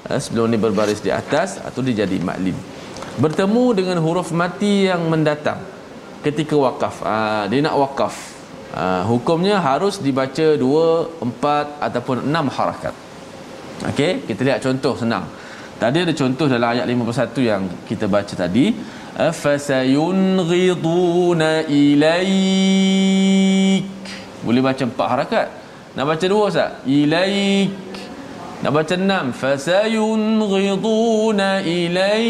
ha, 0.08 0.20
sebelum 0.20 0.52
ni 0.52 0.60
berbaris 0.60 1.00
di 1.00 1.12
atas 1.12 1.58
atau 1.60 1.80
ha, 1.80 1.86
dia 1.88 2.04
jadi 2.04 2.18
maklin 2.20 2.58
bertemu 3.12 3.66
dengan 3.76 3.98
huruf 4.00 4.32
mati 4.32 4.88
yang 4.88 5.04
mendatang 5.12 5.60
ketika 6.24 6.56
wakaf. 6.56 7.04
Ha, 7.04 7.48
dia 7.52 7.60
nak 7.64 7.76
wakaf. 7.76 8.16
Ha, 8.72 9.04
hukumnya 9.04 9.60
harus 9.60 10.00
dibaca 10.00 10.56
dua, 10.56 11.12
empat 11.20 11.76
ataupun 11.84 12.24
enam 12.24 12.48
harakat 12.48 12.96
Okey, 13.82 14.30
kita 14.30 14.46
lihat 14.46 14.62
contoh 14.62 14.94
senang. 14.94 15.26
Tadi 15.82 16.06
ada 16.06 16.14
contoh 16.14 16.46
dalam 16.46 16.78
ayat 16.78 16.86
51 16.86 17.34
yang 17.42 17.66
kita 17.90 18.06
baca 18.06 18.30
tadi. 18.38 18.70
Fasayunghiduna 19.18 21.66
ilaik. 21.66 22.30
Boleh 24.46 24.62
baca 24.62 24.86
empat 24.86 25.08
harakat. 25.10 25.50
Nak 25.98 26.06
baca 26.06 26.26
dua 26.30 26.54
Ustaz? 26.54 26.86
Ilaik. 26.86 27.74
Nak 28.62 28.70
baca 28.70 28.94
enam. 28.94 29.34
Fasayunghiduna 29.34 31.66
ilaik. 31.66 32.30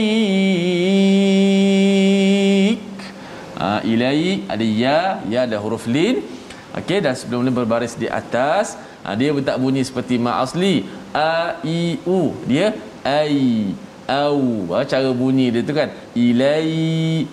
Ha, 3.59 3.83
ilaik 3.83 4.47
ada 4.47 4.63
ya, 4.63 5.19
ya 5.27 5.43
ada 5.43 5.59
huruf 5.59 5.91
lin. 5.91 6.23
Okey, 6.71 7.03
dan 7.03 7.19
sebelum 7.19 7.43
ni 7.43 7.51
berbaris 7.51 7.99
di 7.99 8.07
atas. 8.07 8.79
Ha, 9.01 9.17
dia 9.17 9.33
tak 9.41 9.57
bunyi 9.57 9.81
seperti 9.81 10.21
ma 10.21 10.43
asli. 10.43 10.85
A 11.11 11.57
i 11.65 11.97
u. 12.05 12.37
Dia 12.45 12.73
ai 13.01 13.73
au. 14.05 14.69
Ha, 14.73 14.85
cara 14.85 15.09
bunyi 15.11 15.49
dia 15.53 15.65
tu 15.65 15.73
kan. 15.73 15.89
Ilai 16.13 16.69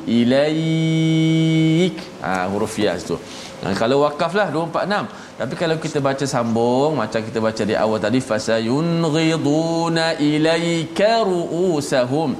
ilaik. 0.08 1.96
Ha, 2.24 2.48
huruf 2.50 2.74
ya 2.78 2.96
tu 2.98 3.18
ha, 3.62 3.74
kalau 3.74 4.06
wakaf 4.06 4.34
lah 4.34 4.50
246 4.50 5.38
tapi 5.38 5.54
kalau 5.54 5.76
kita 5.78 6.02
baca 6.02 6.26
sambung 6.26 6.98
macam 6.98 7.22
kita 7.22 7.38
baca 7.38 7.62
di 7.62 7.74
awal 7.78 8.02
tadi 8.02 8.18
fasayunghiduna 8.18 10.18
ilaika 10.18 11.22
ruusahum. 11.22 12.34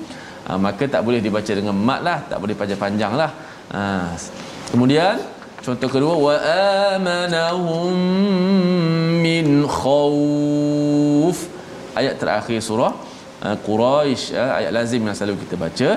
Ha, 0.49 0.57
maka 0.57 0.89
tak 0.89 1.05
boleh 1.07 1.21
dibaca 1.23 1.53
dengan 1.53 1.77
mat 1.77 2.01
lah 2.03 2.19
tak 2.27 2.43
boleh 2.43 2.59
panjang-panjang 2.59 3.15
lah. 3.15 3.31
Ha. 3.69 4.17
kemudian 4.73 5.21
contoh 5.67 5.89
kedua 5.95 6.15
wa 6.27 6.35
amanahum 6.95 7.95
min 9.27 9.47
khauf 9.79 11.37
ayat 12.01 12.15
terakhir 12.23 12.59
surah 12.69 12.93
uh, 13.47 13.57
Quraisy 13.67 14.35
uh, 14.41 14.51
ayat 14.59 14.71
lazim 14.79 15.03
yang 15.09 15.17
selalu 15.19 15.37
kita 15.45 15.57
baca. 15.65 15.91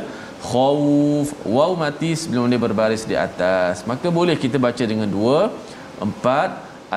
Khauf 0.52 1.28
waw 1.56 1.72
mati 1.84 2.12
sebelum 2.22 2.50
dia 2.52 2.58
berbaris 2.58 3.04
di 3.12 3.16
atas. 3.28 3.86
Maka 3.92 4.08
boleh 4.20 4.36
kita 4.44 4.58
baca 4.68 4.84
dengan 4.92 5.10
dua 5.18 5.38
empat 6.06 6.50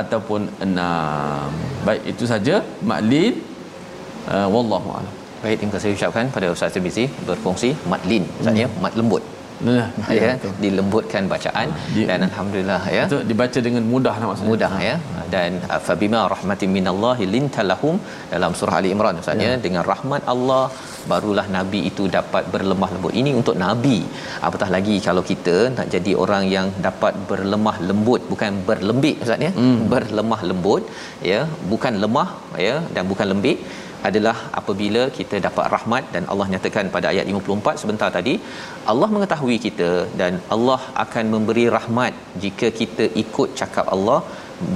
ataupun 0.03 0.41
enam. 0.67 1.51
Baik 1.87 2.03
itu 2.13 2.25
saja 2.33 2.65
maklin 2.93 3.35
uh, 4.33 4.49
wallahu 4.55 4.89
a'lam. 4.97 5.15
Baik 5.45 5.57
terima 5.61 5.73
kasih 5.77 5.93
ucapkan 5.93 6.27
pada 6.35 6.47
Ustaz 6.57 6.73
Tirmizi 6.73 7.05
berfungsi 7.29 7.77
matlin 7.93 8.25
Ustaz 8.41 8.57
ya, 8.63 8.65
hmm. 8.65 8.81
mat 8.81 8.95
lembut 8.97 9.23
ya, 9.79 9.85
ya. 10.21 10.33
dilembutkan 10.65 11.23
bacaan 11.33 11.69
dia, 11.97 12.07
dan 12.11 12.21
alhamdulillah 12.29 12.83
ya. 12.97 13.05
Betul 13.07 13.23
dibaca 13.31 13.59
dengan 13.67 13.85
mudah 13.93 14.15
lah 14.21 14.27
maksudnya. 14.31 14.51
Mudah 14.53 14.73
ya. 14.89 14.97
Dan 15.35 15.51
uh, 15.75 15.81
fabima 15.87 16.21
rahmatin 16.35 16.71
minallahi 16.77 17.27
lintalahum 17.35 17.97
dalam 18.35 18.53
surah 18.59 18.77
ali 18.81 18.91
imran 18.97 19.17
maksudnya 19.21 19.53
ya. 19.55 19.63
dengan 19.67 19.85
rahmat 19.93 20.23
Allah 20.35 20.65
barulah 21.11 21.47
nabi 21.57 21.81
itu 21.91 22.05
dapat 22.19 22.45
berlemah 22.55 22.91
lembut 22.95 23.15
ini 23.23 23.33
untuk 23.41 23.57
nabi. 23.65 23.99
Apatah 24.49 24.69
lagi 24.77 24.97
kalau 25.09 25.25
kita 25.31 25.57
nak 25.77 25.89
jadi 25.95 26.15
orang 26.25 26.45
yang 26.57 26.69
dapat 26.89 27.15
berlemah 27.31 27.77
lembut 27.89 28.23
bukan 28.33 28.53
berlembik 28.69 29.17
maksudnya 29.23 29.53
hmm. 29.61 29.81
berlemah 29.95 30.41
lembut 30.51 30.85
ya. 31.33 31.41
Bukan 31.73 31.95
lemah 32.05 32.29
ya 32.69 32.77
dan 32.97 33.05
bukan 33.13 33.29
lembik 33.35 33.59
adalah 34.09 34.37
apabila 34.61 35.03
kita 35.19 35.37
dapat 35.47 35.67
rahmat 35.75 36.05
dan 36.15 36.25
Allah 36.33 36.47
nyatakan 36.53 36.93
pada 36.97 37.07
ayat 37.13 37.27
54 37.33 37.83
sebentar 37.83 38.09
tadi 38.17 38.35
Allah 38.93 39.09
mengetahui 39.17 39.57
kita 39.67 39.91
dan 40.21 40.35
Allah 40.57 40.81
akan 41.05 41.25
memberi 41.35 41.67
rahmat 41.77 42.15
jika 42.45 42.69
kita 42.81 43.07
ikut 43.25 43.51
cakap 43.61 43.87
Allah 43.97 44.21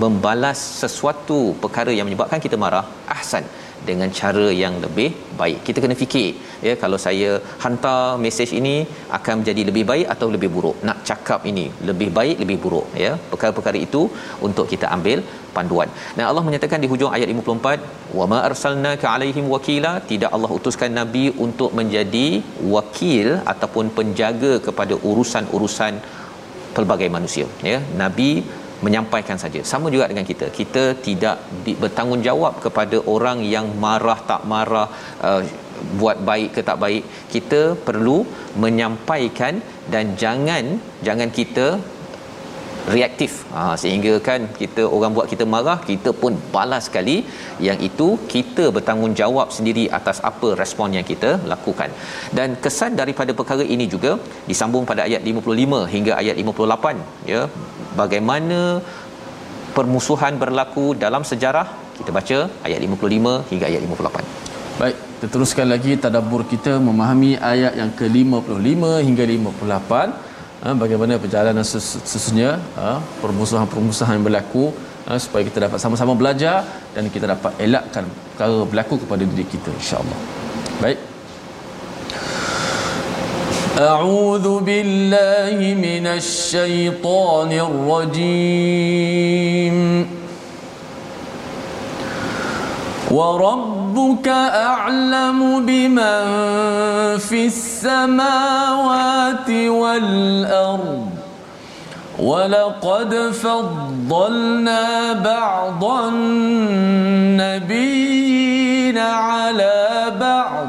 membalas 0.03 0.61
sesuatu 0.83 1.41
perkara 1.65 1.93
yang 1.99 2.07
menyebabkan 2.09 2.43
kita 2.47 2.57
marah 2.65 2.87
ahsan 3.17 3.45
dengan 3.89 4.11
cara 4.19 4.47
yang 4.63 4.75
lebih 4.85 5.09
baik. 5.41 5.59
Kita 5.67 5.79
kena 5.85 5.97
fikir 6.03 6.29
ya 6.67 6.75
kalau 6.83 6.99
saya 7.07 7.31
hantar 7.65 8.03
mesej 8.25 8.51
ini 8.61 8.75
akan 9.19 9.35
menjadi 9.41 9.63
lebih 9.71 9.85
baik 9.91 10.07
atau 10.15 10.27
lebih 10.35 10.51
buruk. 10.57 10.77
Nak 10.89 10.99
cakap 11.11 11.43
ini 11.51 11.67
lebih 11.91 12.09
baik 12.19 12.37
lebih 12.43 12.59
buruk 12.65 12.89
ya. 13.05 13.13
Perkara-perkara 13.33 13.81
itu 13.87 14.03
untuk 14.49 14.67
kita 14.73 14.89
ambil 14.97 15.21
panduan. 15.57 15.91
Dan 16.17 16.25
Allah 16.31 16.45
menyatakan 16.49 16.83
di 16.85 16.91
hujung 16.93 17.13
ayat 17.17 17.29
54, 17.33 17.81
"Wa 18.19 18.27
ma 18.33 18.39
arsalnaka 18.51 19.07
'alaihim 19.15 19.47
wakila." 19.55 19.93
Tidak 20.13 20.31
Allah 20.37 20.51
utuskan 20.59 20.93
nabi 21.01 21.25
untuk 21.47 21.73
menjadi 21.81 22.29
wakil 22.77 23.29
ataupun 23.55 23.87
penjaga 23.99 24.53
kepada 24.69 24.97
urusan-urusan 25.11 25.95
pelbagai 26.77 27.09
manusia 27.17 27.47
ya. 27.71 27.79
Nabi 28.03 28.31
menyampaikan 28.87 29.39
saja. 29.43 29.61
Sama 29.71 29.87
juga 29.95 30.07
dengan 30.11 30.27
kita. 30.31 30.47
Kita 30.59 30.85
tidak 31.07 31.37
di, 31.65 31.73
bertanggungjawab 31.83 32.55
kepada 32.65 32.99
orang 33.15 33.41
yang 33.55 33.69
marah 33.85 34.19
tak 34.31 34.43
marah 34.53 34.89
uh, 35.29 35.43
buat 36.01 36.19
baik 36.31 36.51
ke 36.57 36.63
tak 36.71 36.79
baik. 36.85 37.05
Kita 37.35 37.61
perlu 37.89 38.19
menyampaikan 38.65 39.55
dan 39.95 40.15
jangan 40.23 40.65
jangan 41.07 41.31
kita 41.39 41.67
reaktif. 42.95 43.33
Ha, 43.55 43.63
sehingga 43.83 44.13
kan 44.29 44.41
kita 44.61 44.83
orang 44.97 45.13
buat 45.17 45.27
kita 45.33 45.45
marah 45.55 45.79
kita 45.91 46.11
pun 46.21 46.33
balas 46.55 46.85
sekali. 46.89 47.17
Yang 47.67 47.79
itu 47.89 48.09
kita 48.35 48.65
bertanggungjawab 48.77 49.49
sendiri 49.57 49.85
atas 49.99 50.19
apa 50.31 50.51
respon 50.63 50.97
yang 50.97 51.07
kita 51.13 51.31
lakukan. 51.53 51.93
Dan 52.39 52.57
kesan 52.65 52.95
daripada 53.01 53.35
perkara 53.41 53.67
ini 53.75 53.87
juga 53.95 54.13
disambung 54.51 54.87
pada 54.91 55.05
ayat 55.09 55.23
55 55.33 55.83
hingga 55.95 56.13
ayat 56.23 56.37
58 56.45 57.33
ya 57.33 57.43
bagaimana 58.01 58.61
permusuhan 59.77 60.35
berlaku 60.43 60.87
dalam 61.05 61.25
sejarah 61.31 61.67
kita 61.99 62.11
baca 62.19 62.39
ayat 62.69 62.79
55 62.87 63.51
hingga 63.51 63.65
ayat 63.71 63.81
58 63.87 64.81
baik 64.81 64.97
kita 65.19 65.27
teruskan 65.35 65.67
lagi 65.75 65.93
tadabbur 66.05 66.43
kita 66.53 66.73
memahami 66.89 67.31
ayat 67.53 67.75
yang 67.81 67.91
ke-55 68.01 68.83
hingga 69.09 69.25
58 69.35 70.29
ha, 70.63 70.75
bagaimana 70.83 71.19
perjalanan 71.25 71.65
sesungguhnya 71.73 72.51
ha, 72.79 72.91
permusuhan-permusuhan 73.23 74.15
yang 74.19 74.27
berlaku 74.29 74.65
ha, 75.07 75.19
supaya 75.25 75.43
kita 75.49 75.59
dapat 75.67 75.79
sama-sama 75.85 76.15
belajar 76.21 76.57
dan 76.95 77.11
kita 77.15 77.27
dapat 77.35 77.53
elakkan 77.67 78.07
perkara 78.31 78.63
berlaku 78.73 78.95
kepada 79.03 79.23
diri 79.31 79.47
kita 79.55 79.71
insya-Allah. 79.81 80.19
Baik. 80.83 80.99
أعوذ 83.79 84.61
بالله 84.61 85.75
من 85.75 86.07
الشيطان 86.07 87.53
الرجيم. 87.53 88.99
وربك 93.11 94.29
اعلم 94.29 95.67
بمن 95.67 96.25
في 97.19 97.47
السماوات 97.47 99.51
والارض 99.51 101.11
ولقد 102.19 103.15
فضلنا 103.33 105.13
بعض 105.13 105.85
النبيين 106.15 107.79
على 108.99 110.13
بعض 110.21 110.69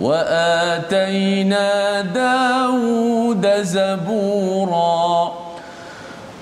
وآتينا 0.00 2.00
داود 2.00 3.62
زبورا. 3.62 5.32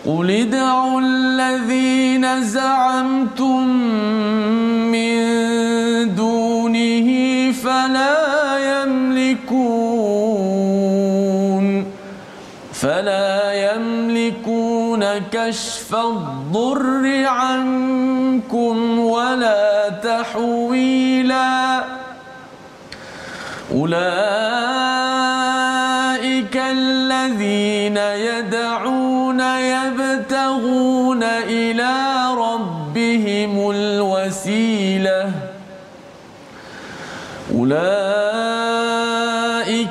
قل 0.06 0.30
ادعوا 0.30 1.00
الذين 1.00 2.44
زعمتم 2.44 3.66
من 4.92 5.16
دونه 6.14 7.08
فلا 7.52 8.58
يملكون 8.58 9.56
فلا 12.72 13.52
يملكون 13.52 15.04
كشف 15.32 15.94
الضر 15.94 17.24
عنكم 17.26 18.98
ولا 18.98 19.88
تحويلا. 19.88 21.84
أولئك 23.74 24.06
الذين 26.56 27.96
يدعون 27.96 29.40
يبتغون 29.40 31.22
إلى 31.22 31.94
ربهم 32.34 33.70
الوسيلة. 33.70 35.32
أولئك 37.54 37.76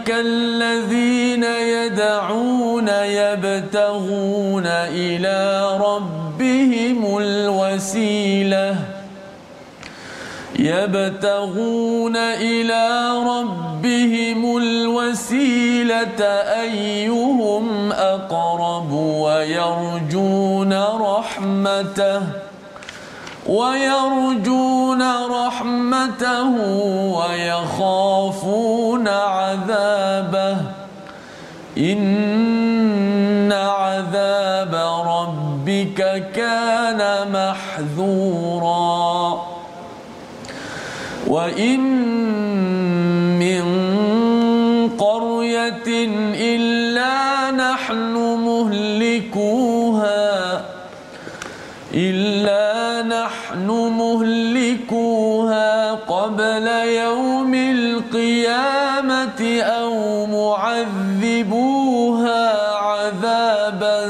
الذين 0.09 1.43
يدعون 1.43 2.88
يبتغون 2.88 4.67
إلى 4.67 5.67
ربهم 5.77 7.17
الوسيلة. 7.17 8.75
يبتغون 10.59 12.15
إلى 12.15 13.09
ربهم 13.17 13.64
الوسيلة 14.58 16.21
أيهم 16.62 17.91
أقرب 17.91 18.91
ويرجون 18.91 20.74
رحمته 20.84 22.21
ويرجون 23.48 25.02
رحمته 25.26 26.50
ويخافون 27.17 29.08
عذابه 29.08 30.58
إن 31.78 33.52
عذاب 33.52 34.76
ربك 35.08 36.32
كان 36.36 37.32
محذورا 37.32 38.76
وإن 41.28 42.44
نحن 53.65 53.97
مهلكوها 53.97 55.93
قبل 55.93 56.67
يوم 56.88 57.54
القيامة 57.54 59.41
أو 59.62 60.25
معذبوها 60.25 61.67
عذابا 62.78 64.01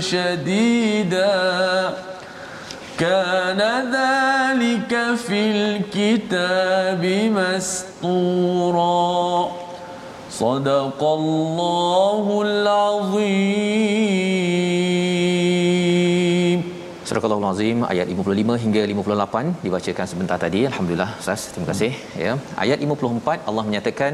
شديدا. 0.00 1.90
كان 2.98 3.60
ذلك 3.92 4.92
في 5.16 5.40
الكتاب 5.50 7.04
مسطورا 8.04 8.84
صدق 10.30 11.02
الله 11.02 12.42
العظيم. 12.46 13.84
Surah 17.08 17.22
Al-Azim 17.36 17.78
ayat 17.92 18.06
55 18.12 18.54
hingga 18.62 18.82
58 18.90 19.64
dibacakan 19.64 20.06
sebentar 20.10 20.36
tadi. 20.44 20.60
Alhamdulillah 20.68 21.08
Ustaz, 21.22 21.42
terima 21.52 21.66
kasih 21.70 21.90
ya. 22.24 22.32
Ayat 22.62 22.78
54 22.86 23.48
Allah 23.50 23.64
menyatakan 23.68 24.12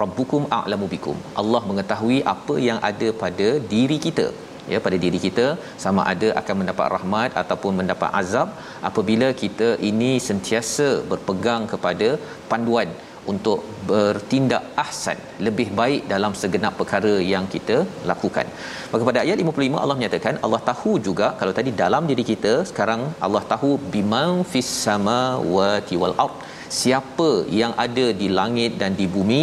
rabbukum 0.00 0.44
a'lamu 0.58 0.86
bikum. 0.92 1.16
Allah 1.40 1.60
mengetahui 1.70 2.18
apa 2.34 2.54
yang 2.68 2.78
ada 2.90 3.08
pada 3.24 3.48
diri 3.72 3.98
kita 4.06 4.26
ya 4.72 4.78
pada 4.86 4.96
diri 5.04 5.18
kita 5.26 5.46
sama 5.84 6.02
ada 6.12 6.28
akan 6.40 6.56
mendapat 6.60 6.86
rahmat 6.96 7.30
ataupun 7.42 7.72
mendapat 7.80 8.10
azab 8.20 8.48
apabila 8.90 9.28
kita 9.42 9.68
ini 9.90 10.10
sentiasa 10.28 10.88
berpegang 11.12 11.64
kepada 11.72 12.08
panduan 12.52 12.90
untuk 13.30 13.58
bertindak 13.88 14.64
ahsan 14.82 15.18
lebih 15.46 15.68
baik 15.80 16.02
dalam 16.12 16.32
segenap 16.42 16.74
perkara 16.80 17.14
yang 17.32 17.44
kita 17.54 17.76
lakukan. 18.10 18.46
Maka 18.92 19.02
pada 19.08 19.20
ayat 19.24 19.38
55 19.44 19.82
Allah 19.82 19.96
menyatakan 19.98 20.36
Allah 20.46 20.60
tahu 20.70 20.92
juga 21.08 21.28
kalau 21.40 21.52
tadi 21.58 21.72
dalam 21.82 22.04
diri 22.10 22.24
kita 22.32 22.54
sekarang 22.70 23.02
Allah 23.26 23.42
tahu 23.52 23.70
biman 23.94 24.32
fis 24.52 24.70
samawati 24.86 25.96
wal 26.02 26.16
ard. 26.26 26.36
Siapa 26.80 27.30
yang 27.60 27.72
ada 27.84 28.06
di 28.20 28.28
langit 28.38 28.72
dan 28.82 28.92
di 29.00 29.06
bumi 29.14 29.42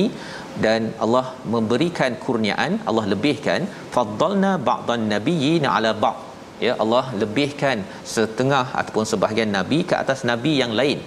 dan 0.66 0.82
Allah 1.06 1.26
memberikan 1.56 2.12
kurniaan 2.24 2.74
Allah 2.90 3.06
lebihkan 3.14 3.62
faddalna 3.96 4.54
ba'dan 4.70 5.04
nabiyyin 5.16 5.66
ala 5.76 5.92
ba'd. 6.06 6.18
Ya 6.66 6.74
Allah 6.84 7.06
lebihkan 7.22 7.78
setengah 8.16 8.66
ataupun 8.80 9.06
sebahagian 9.12 9.52
nabi 9.58 9.80
ke 9.90 9.96
atas 10.04 10.22
nabi 10.30 10.54
yang 10.62 10.74
lain 10.80 11.00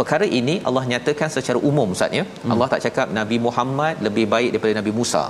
perkara 0.00 0.26
ini 0.40 0.54
Allah 0.68 0.84
nyatakan 0.92 1.30
secara 1.36 1.58
umum 1.70 1.88
Ustaz 1.96 2.18
ya. 2.18 2.24
Hmm. 2.26 2.52
Allah 2.54 2.68
tak 2.72 2.82
cakap 2.86 3.08
Nabi 3.20 3.38
Muhammad 3.46 3.94
lebih 4.06 4.26
baik 4.34 4.50
daripada 4.54 4.74
Nabi 4.80 4.92
Musa. 4.98 5.24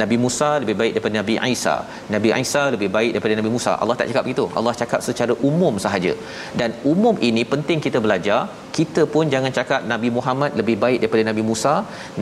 Nabi 0.00 0.16
Musa 0.24 0.48
lebih 0.62 0.76
baik 0.80 0.92
daripada 0.94 1.16
Nabi 1.20 1.34
Isa. 1.54 1.74
Nabi 2.14 2.28
Isa 2.42 2.62
lebih 2.74 2.88
baik 2.96 3.10
daripada 3.14 3.34
Nabi 3.40 3.50
Musa. 3.56 3.72
Allah 3.82 3.96
tak 4.00 4.08
cakap 4.10 4.24
begitu. 4.26 4.44
Allah 4.58 4.72
cakap 4.80 5.00
secara 5.08 5.34
umum 5.50 5.74
sahaja. 5.84 6.12
Dan 6.60 6.70
umum 6.92 7.16
ini 7.28 7.44
penting 7.52 7.80
kita 7.86 8.00
belajar. 8.06 8.40
Kita 8.78 9.02
pun 9.12 9.32
jangan 9.34 9.52
cakap 9.58 9.80
Nabi 9.92 10.08
Muhammad 10.16 10.50
lebih 10.60 10.76
baik 10.84 10.98
daripada 11.02 11.22
Nabi 11.28 11.42
Musa, 11.50 11.74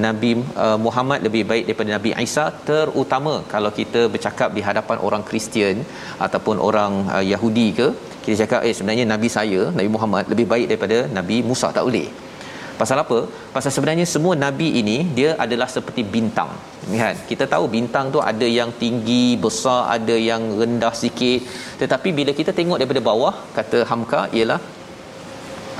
Nabi 0.07 0.30
uh, 0.64 0.78
Muhammad 0.87 1.20
lebih 1.26 1.42
baik 1.50 1.64
daripada 1.68 1.90
Nabi 1.96 2.11
Isa 2.26 2.44
terutama 2.68 3.35
kalau 3.54 3.70
kita 3.78 4.02
bercakap 4.14 4.50
di 4.57 4.62
hadapan 4.68 4.98
orang 5.07 5.22
Kristian 5.30 5.78
ataupun 6.26 6.59
orang 6.68 6.92
uh, 7.16 7.24
Yahudi 7.33 7.68
ke 7.78 7.88
kita 8.24 8.37
cakap 8.42 8.60
eh 8.68 8.74
sebenarnya 8.76 9.04
nabi 9.14 9.28
saya 9.38 9.62
Nabi 9.78 9.88
Muhammad 9.94 10.24
lebih 10.32 10.46
baik 10.52 10.66
daripada 10.70 10.98
Nabi 11.18 11.37
Musa 11.48 11.68
tak 11.76 11.84
boleh. 11.88 12.08
Pasal 12.78 12.98
apa? 13.02 13.18
Pasal 13.54 13.70
sebenarnya 13.74 14.06
semua 14.12 14.34
nabi 14.44 14.68
ini 14.80 14.96
dia 15.18 15.30
adalah 15.44 15.68
seperti 15.74 16.02
bintang. 16.14 16.50
Lihat 16.92 17.16
kita 17.30 17.44
tahu 17.52 17.64
bintang 17.74 18.06
tu 18.14 18.20
ada 18.30 18.46
yang 18.58 18.70
tinggi 18.82 19.24
besar 19.44 19.80
ada 19.96 20.16
yang 20.30 20.42
rendah 20.60 20.94
sikit. 21.02 21.40
Tetapi 21.82 22.10
bila 22.18 22.32
kita 22.40 22.52
tengok 22.58 22.80
daripada 22.80 23.02
bawah 23.10 23.34
kata 23.58 23.80
Hamka 23.90 24.22
ialah 24.38 24.60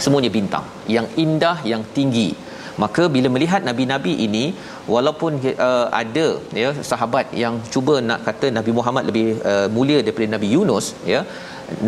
semuanya 0.04 0.30
bintang. 0.38 0.66
Yang 0.96 1.09
indah 1.24 1.57
yang 1.72 1.85
tinggi. 1.98 2.28
Maka 2.83 3.02
bila 3.14 3.28
melihat 3.35 3.62
nabi-nabi 3.68 4.12
ini 4.26 4.44
walaupun 4.94 5.33
uh, 5.66 5.87
ada 6.02 6.26
ya 6.61 6.70
sahabat 6.90 7.26
yang 7.42 7.54
cuba 7.74 7.94
nak 8.09 8.20
kata 8.28 8.46
Nabi 8.59 8.72
Muhammad 8.78 9.04
lebih 9.11 9.26
uh, 9.50 9.66
mulia 9.76 9.98
daripada 10.07 10.26
Nabi 10.35 10.48
Yunus 10.54 10.87
ya 11.12 11.20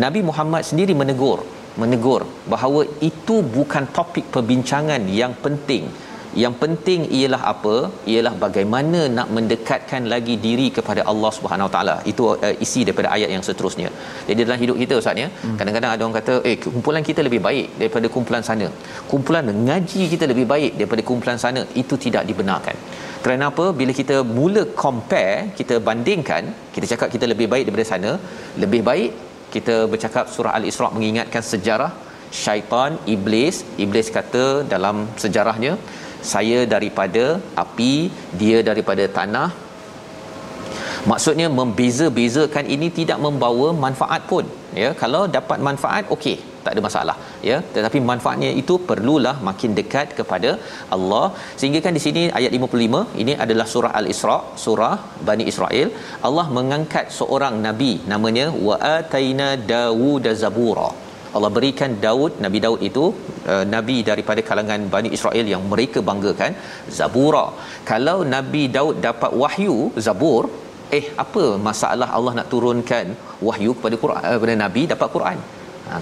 Nabi 0.05 0.21
Muhammad 0.29 0.63
sendiri 0.69 0.95
menegur 1.01 1.39
menegur 1.81 2.21
bahawa 2.53 2.81
itu 3.11 3.37
bukan 3.55 3.85
topik 3.97 4.27
perbincangan 4.35 5.01
yang 5.21 5.33
penting. 5.45 5.85
Yang 6.43 6.55
penting 6.61 7.01
ialah 7.17 7.39
apa? 7.51 7.75
Ialah 8.11 8.33
bagaimana 8.43 8.99
nak 9.17 9.27
mendekatkan 9.35 10.01
lagi 10.13 10.35
diri 10.45 10.65
kepada 10.75 11.01
Allah 11.11 11.31
Subhanahu 11.37 11.69
taala. 11.75 11.95
Itu 12.11 12.23
uh, 12.47 12.53
isi 12.65 12.81
daripada 12.87 13.09
ayat 13.15 13.29
yang 13.35 13.43
seterusnya. 13.47 13.89
Jadi 14.27 14.39
dalam 14.45 14.59
hidup 14.63 14.77
kita 14.81 14.93
ustaz 15.01 15.23
ya 15.23 15.27
hmm. 15.29 15.55
kadang-kadang 15.59 15.91
ada 15.93 16.01
orang 16.05 16.17
kata 16.19 16.35
eh 16.49 16.55
kumpulan 16.65 17.05
kita 17.09 17.23
lebih 17.27 17.41
baik 17.47 17.67
daripada 17.79 18.09
kumpulan 18.15 18.43
sana. 18.49 18.67
Kumpulan 19.11 19.49
ngaji 19.67 20.03
kita 20.13 20.27
lebih 20.33 20.45
baik 20.53 20.71
daripada 20.81 21.03
kumpulan 21.09 21.39
sana 21.45 21.63
itu 21.83 21.97
tidak 22.05 22.25
dibenarkan. 22.31 22.77
Kerana 23.23 23.45
apa? 23.51 23.65
Bila 23.79 23.93
kita 24.01 24.17
mula 24.37 24.63
compare 24.83 25.37
kita 25.61 25.77
bandingkan 25.89 26.43
kita 26.75 26.85
cakap 26.93 27.09
kita 27.15 27.25
lebih 27.33 27.49
baik 27.53 27.65
daripada 27.69 27.87
sana 27.93 28.13
lebih 28.65 28.83
baik 28.91 29.11
kita 29.57 29.75
bercakap 29.93 30.25
surah 30.33 30.53
al-isra 30.59 30.87
mengingatkan 30.95 31.43
sejarah 31.51 31.91
syaitan 32.41 32.93
iblis 33.13 33.55
iblis 33.83 34.09
kata 34.17 34.45
dalam 34.73 34.97
sejarahnya 35.23 35.73
saya 36.31 36.59
daripada 36.73 37.25
api 37.63 37.93
dia 38.41 38.59
daripada 38.69 39.05
tanah. 39.17 39.49
Maksudnya 41.11 41.47
membeza-bezakan 41.59 42.65
ini 42.75 42.87
tidak 42.99 43.19
membawa 43.25 43.67
manfaat 43.85 44.21
pun. 44.31 44.45
Ya 44.81 44.89
kalau 45.01 45.21
dapat 45.37 45.59
manfaat 45.67 46.03
okey 46.15 46.37
tak 46.67 46.75
ada 46.75 46.83
masalah 46.87 47.15
ya. 47.49 47.57
Tetapi 47.75 47.99
manfaatnya 48.11 48.51
itu 48.61 48.75
perlulah 48.89 49.35
makin 49.49 49.71
dekat 49.79 50.07
kepada 50.19 50.51
Allah. 50.97 51.25
Sehingga 51.61 51.81
kan 51.85 51.95
di 51.97 52.03
sini 52.05 52.23
ayat 52.39 52.53
55 52.59 53.23
ini 53.23 53.35
adalah 53.45 53.67
surah 53.73 53.93
al-Isra 54.01 54.37
surah 54.65 54.95
Bani 55.29 55.47
Israel. 55.53 55.89
Allah 56.29 56.47
mengangkat 56.59 57.07
seorang 57.19 57.57
nabi 57.67 57.93
namanya 58.13 58.47
wa 58.69 58.77
ataina 58.97 59.49
Dawud 59.73 60.27
zabura. 60.43 60.89
Allah 61.37 61.49
berikan 61.55 61.91
Daud 62.03 62.33
Nabi 62.43 62.59
Daud 62.65 62.81
itu 62.89 63.03
uh, 63.51 63.63
nabi 63.73 63.97
daripada 64.09 64.41
kalangan 64.49 64.81
Bani 64.93 65.09
Israel 65.17 65.45
yang 65.53 65.63
mereka 65.71 65.99
banggakan 66.09 66.53
Zabura. 66.99 67.43
Kalau 67.89 68.15
Nabi 68.35 68.63
Daud 68.75 68.95
dapat 69.07 69.33
wahyu 69.41 69.75
Zabur 70.05 70.43
eh 70.97 71.05
apa 71.23 71.45
masalah 71.67 72.09
Allah 72.17 72.33
nak 72.39 72.49
turunkan 72.53 73.07
wahyu 73.47 73.71
kepada 73.77 73.95
Quran 74.03 74.21
kepada 74.37 74.55
nabi 74.63 74.83
dapat 74.93 75.09
Quran 75.15 75.39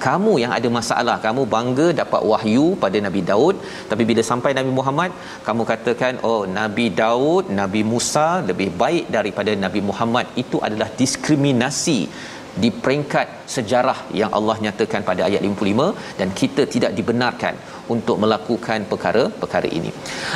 kamu 0.07 0.33
yang 0.43 0.53
ada 0.57 0.69
masalah, 0.77 1.17
kamu 1.25 1.41
bangga 1.55 1.87
dapat 2.01 2.21
wahyu 2.31 2.67
pada 2.83 2.97
Nabi 3.07 3.21
Daud, 3.31 3.55
tapi 3.91 4.03
bila 4.09 4.21
sampai 4.31 4.51
Nabi 4.59 4.71
Muhammad, 4.79 5.11
kamu 5.47 5.63
katakan, 5.71 6.13
"Oh, 6.29 6.41
Nabi 6.59 6.87
Daud, 7.01 7.51
Nabi 7.61 7.81
Musa 7.93 8.27
lebih 8.49 8.69
baik 8.83 9.05
daripada 9.17 9.53
Nabi 9.65 9.81
Muhammad." 9.89 10.25
Itu 10.43 10.59
adalah 10.67 10.89
diskriminasi 11.01 11.99
di 12.63 12.69
peringkat 12.83 13.27
sejarah 13.53 13.97
yang 14.19 14.31
Allah 14.37 14.55
nyatakan 14.65 15.01
pada 15.09 15.21
ayat 15.27 15.41
55 15.47 15.87
dan 16.19 16.27
kita 16.41 16.63
tidak 16.73 16.91
dibenarkan 16.99 17.55
untuk 17.93 18.17
melakukan 18.23 18.79
perkara-perkara 18.91 19.69
ini. 19.79 19.91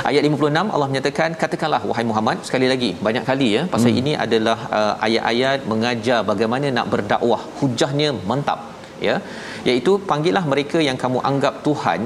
Ayat 0.09 0.23
56 0.27 0.73
Allah 0.75 0.87
menyatakan 0.91 1.37
katakanlah 1.43 1.81
wahai 1.91 2.05
Muhammad 2.11 2.39
sekali 2.49 2.67
lagi 2.73 2.91
banyak 3.07 3.23
kali 3.29 3.47
ya 3.57 3.63
pasal 3.75 3.91
hmm. 3.91 4.01
ini 4.01 4.13
adalah 4.25 4.57
uh, 4.79 4.93
ayat-ayat 5.07 5.59
mengajar 5.71 6.19
bagaimana 6.31 6.67
nak 6.79 6.89
berdakwah 6.95 7.41
hujahnya 7.61 8.11
mantap 8.31 8.59
ya 9.07 9.15
iaitu 9.69 9.91
panggillah 10.11 10.43
mereka 10.53 10.79
yang 10.87 10.97
kamu 11.03 11.21
anggap 11.31 11.55
tuhan 11.67 12.01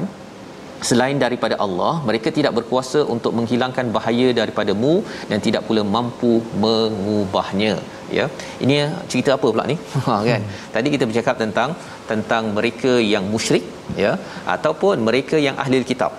selain 0.90 1.18
daripada 1.24 1.56
Allah. 1.66 1.94
Mereka 2.10 2.30
tidak 2.38 2.54
berkuasa 2.58 3.00
untuk 3.14 3.32
menghilangkan 3.38 3.88
bahaya 3.96 4.28
daripadamu 4.40 4.94
dan 5.30 5.40
tidak 5.46 5.64
pula 5.68 5.84
mampu 5.96 6.34
mengubahnya 6.64 7.74
ya. 8.18 8.26
Ini 8.64 8.76
cerita 9.14 9.32
apa 9.38 9.48
pula 9.54 9.66
ni? 9.72 9.78
Ha 10.06 10.16
kan? 10.30 10.42
Hmm. 10.44 10.52
tadi 10.76 10.88
kita 10.96 11.06
bercakap 11.10 11.36
tentang 11.44 11.70
tentang 12.12 12.44
mereka 12.58 12.94
yang 13.14 13.26
musyrik 13.34 13.66
ya 14.04 14.14
ataupun 14.56 14.96
mereka 15.10 15.38
yang 15.48 15.58
ahli 15.64 15.82
kitab. 15.94 16.14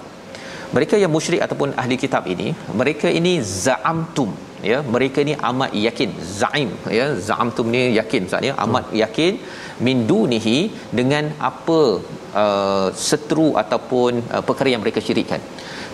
Mereka 0.77 0.97
yang 1.03 1.13
musyrik 1.17 1.41
ataupun 1.47 1.71
ahli 1.81 1.97
kitab 2.05 2.25
ini 2.35 2.49
mereka 2.81 3.09
ini 3.19 3.33
za'amtum 3.65 4.31
ya 4.71 4.79
mereka 4.95 5.21
ni 5.29 5.35
amat 5.51 5.71
yakin. 5.87 6.11
Zaim 6.41 6.71
ya 6.99 7.07
za'amtum 7.29 7.69
ni 7.75 7.83
yakin 8.01 8.23
maksudnya 8.27 8.55
amat 8.67 8.87
yakin. 9.03 9.35
Min 9.87 9.99
dunihi 10.11 10.59
dengan 10.99 11.25
apa 11.51 11.81
uh, 12.43 12.89
seteru 13.07 13.49
ataupun 13.63 14.13
uh, 14.35 14.43
perkara 14.49 14.71
yang 14.75 14.83
mereka 14.85 15.03
syirikkan. 15.07 15.41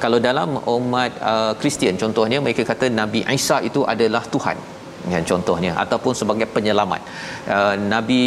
Kalau 0.02 0.18
dalam 0.26 0.50
umat 0.74 1.12
uh, 1.30 1.52
Kristian 1.60 1.96
contohnya 2.02 2.38
mereka 2.44 2.62
kata 2.72 2.88
Nabi 3.00 3.20
Isa 3.38 3.56
itu 3.70 3.82
adalah 3.94 4.22
Tuhan. 4.34 4.58
Kan 5.12 5.24
contohnya. 5.30 5.72
Ataupun 5.82 6.12
sebagai 6.20 6.46
penyelamat. 6.54 7.00
Uh, 7.56 7.74
nabi 7.92 8.22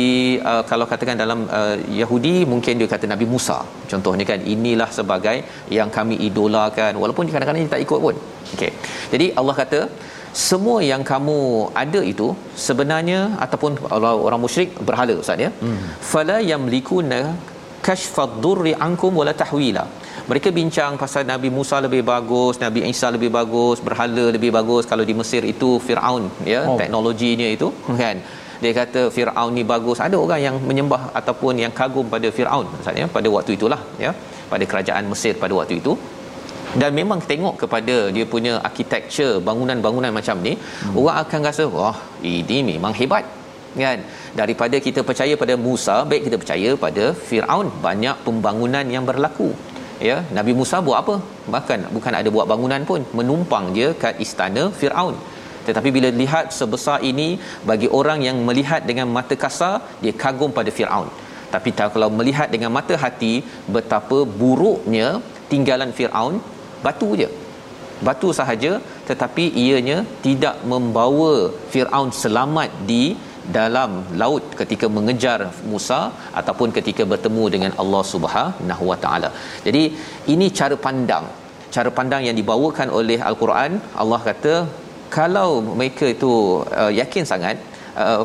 uh, 0.51 0.63
kalau 0.71 0.85
katakan 0.91 1.17
dalam 1.23 1.39
uh, 1.59 1.75
Yahudi 2.01 2.35
mungkin 2.53 2.81
dia 2.81 2.89
kata 2.93 3.05
nabi 3.13 3.25
Musa. 3.33 3.57
Contohnya 3.91 4.25
kan 4.31 4.41
inilah 4.55 4.89
sebagai 4.99 5.37
yang 5.77 5.91
kami 5.97 6.17
idolakan. 6.27 6.93
Walaupun 7.03 7.29
kadang-kadang 7.35 7.61
dia 7.65 7.73
tak 7.75 7.85
ikut 7.85 7.99
pun. 8.05 8.15
Okey. 8.55 8.71
Jadi 9.13 9.27
Allah 9.41 9.55
kata 9.61 9.79
semua 10.33 10.77
yang 10.91 11.03
kamu 11.11 11.39
ada 11.83 12.01
itu 12.11 12.27
sebenarnya 12.67 13.19
ataupun 13.45 13.71
orang, 13.95 14.15
orang 14.27 14.41
musyrik 14.45 14.69
berhala 14.87 15.13
ustaz 15.23 15.45
ya 15.45 15.49
hmm. 15.63 15.81
fala 16.11 16.37
yamlikuna 16.51 17.19
kashfad 17.87 18.31
durri 18.43 18.73
ankum 18.87 19.13
wala 19.21 19.33
tahwila 19.41 19.85
mereka 20.31 20.49
bincang 20.57 20.91
pasal 21.01 21.23
Nabi 21.31 21.49
Musa 21.55 21.77
lebih 21.85 22.01
bagus, 22.11 22.55
Nabi 22.63 22.79
Isa 22.91 23.07
lebih 23.15 23.29
bagus, 23.37 23.77
berhala 23.87 24.25
lebih 24.35 24.51
bagus 24.57 24.83
kalau 24.91 25.03
di 25.09 25.13
Mesir 25.19 25.43
itu 25.53 25.69
Firaun 25.85 26.23
ya, 26.53 26.61
oh. 26.69 26.77
teknologinya 26.81 27.47
itu 27.55 27.67
kan. 28.01 28.17
Dia 28.63 28.71
kata 28.79 29.01
Firaun 29.15 29.51
ni 29.57 29.63
bagus. 29.71 29.97
Ada 30.05 30.15
orang 30.25 30.39
yang 30.47 30.55
menyembah 30.69 31.01
ataupun 31.19 31.59
yang 31.63 31.73
kagum 31.79 32.07
pada 32.13 32.27
Firaun 32.35 32.67
maksudnya 32.73 33.07
pada 33.15 33.27
waktu 33.35 33.51
itulah 33.57 33.81
ya, 34.03 34.11
pada 34.51 34.63
kerajaan 34.71 35.03
Mesir 35.11 35.33
pada 35.43 35.53
waktu 35.59 35.75
itu. 35.83 35.93
Dan 36.81 36.91
memang 36.99 37.19
tengok 37.31 37.55
kepada 37.61 37.95
dia 38.15 38.25
punya 38.33 38.53
architecture 38.69 39.33
bangunan-bangunan 39.47 40.11
macam 40.19 40.37
ni, 40.47 40.53
hmm. 40.57 40.97
orang 40.99 41.17
akan 41.23 41.39
rasa 41.47 41.63
wah, 41.75 41.97
ini 42.33 42.59
memang 42.73 42.93
hebat 42.99 43.25
kan? 43.81 43.99
Daripada 44.39 44.77
kita 44.85 45.01
percaya 45.09 45.33
pada 45.43 45.53
Musa 45.65 45.95
baik 46.09 46.23
kita 46.27 46.37
percaya 46.41 46.69
pada 46.85 47.05
Firaun 47.27 47.67
banyak 47.85 48.17
pembangunan 48.25 48.85
yang 48.95 49.05
berlaku. 49.09 49.49
Ya 50.07 50.15
Nabi 50.37 50.53
Musa 50.59 50.77
buat 50.87 50.97
apa? 51.03 51.15
Bahkan 51.55 51.79
bukan 51.95 52.13
ada 52.19 52.29
buat 52.35 52.47
bangunan 52.51 52.81
pun 52.89 53.01
menumpang 53.17 53.65
dia 53.77 53.89
kat 54.03 54.15
istana 54.25 54.63
Firaun. 54.79 55.15
Tetapi 55.67 55.89
bila 55.95 56.09
lihat 56.21 56.45
sebesar 56.59 56.97
ini 57.11 57.27
bagi 57.69 57.87
orang 57.99 58.19
yang 58.27 58.37
melihat 58.47 58.81
dengan 58.89 59.07
mata 59.17 59.35
kasar 59.43 59.75
dia 60.03 60.13
kagum 60.23 60.51
pada 60.57 60.71
Firaun. 60.77 61.07
Tapi 61.53 61.69
kalau 61.95 62.09
melihat 62.19 62.47
dengan 62.53 62.71
mata 62.77 62.95
hati 63.03 63.33
betapa 63.75 64.19
buruknya 64.41 65.07
tinggalan 65.51 65.91
Firaun 65.97 66.35
batu 66.85 67.09
je 67.21 67.29
batu 68.07 68.29
sahaja 68.39 68.71
tetapi 69.09 69.43
ianya 69.63 69.97
tidak 70.25 70.55
membawa 70.71 71.33
Firaun 71.71 72.09
selamat 72.23 72.71
di 72.91 73.03
dalam 73.57 73.91
laut 74.21 74.43
ketika 74.59 74.87
mengejar 74.97 75.39
Musa 75.71 75.99
ataupun 76.39 76.69
ketika 76.77 77.03
bertemu 77.13 77.43
dengan 77.55 77.71
Allah 77.81 78.03
Subhanahu 78.11 78.83
Wa 78.91 78.97
Taala. 79.03 79.29
Jadi 79.65 79.83
ini 80.33 80.47
cara 80.59 80.75
pandang. 80.85 81.25
Cara 81.75 81.89
pandang 81.97 82.23
yang 82.27 82.37
dibawakan 82.39 82.87
oleh 82.99 83.19
Al-Quran, 83.29 83.71
Allah 84.01 84.19
kata 84.29 84.53
kalau 85.17 85.49
mereka 85.79 86.05
itu 86.15 86.31
uh, 86.81 86.91
yakin 87.01 87.23
sangat 87.31 87.57
uh, 88.03 88.23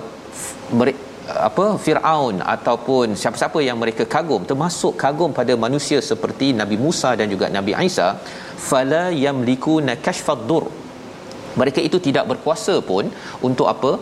apa 1.48 1.64
Firaun 1.84 2.36
ataupun 2.54 3.12
siapa-siapa 3.20 3.58
yang 3.68 3.78
mereka 3.82 4.04
kagum 4.14 4.42
termasuk 4.50 4.92
kagum 5.02 5.30
pada 5.38 5.54
manusia 5.64 5.98
seperti 6.10 6.46
Nabi 6.60 6.76
Musa 6.84 7.10
dan 7.20 7.28
juga 7.34 7.46
Nabi 7.56 7.72
Isa 7.88 8.08
fala 8.68 9.04
yamliku 9.24 9.74
nakashfad 9.88 10.42
dur. 10.50 10.64
Mereka 11.60 11.80
itu 11.88 11.98
tidak 12.06 12.24
berkuasa 12.30 12.74
pun 12.90 13.04
untuk 13.48 13.66
apa? 13.74 13.92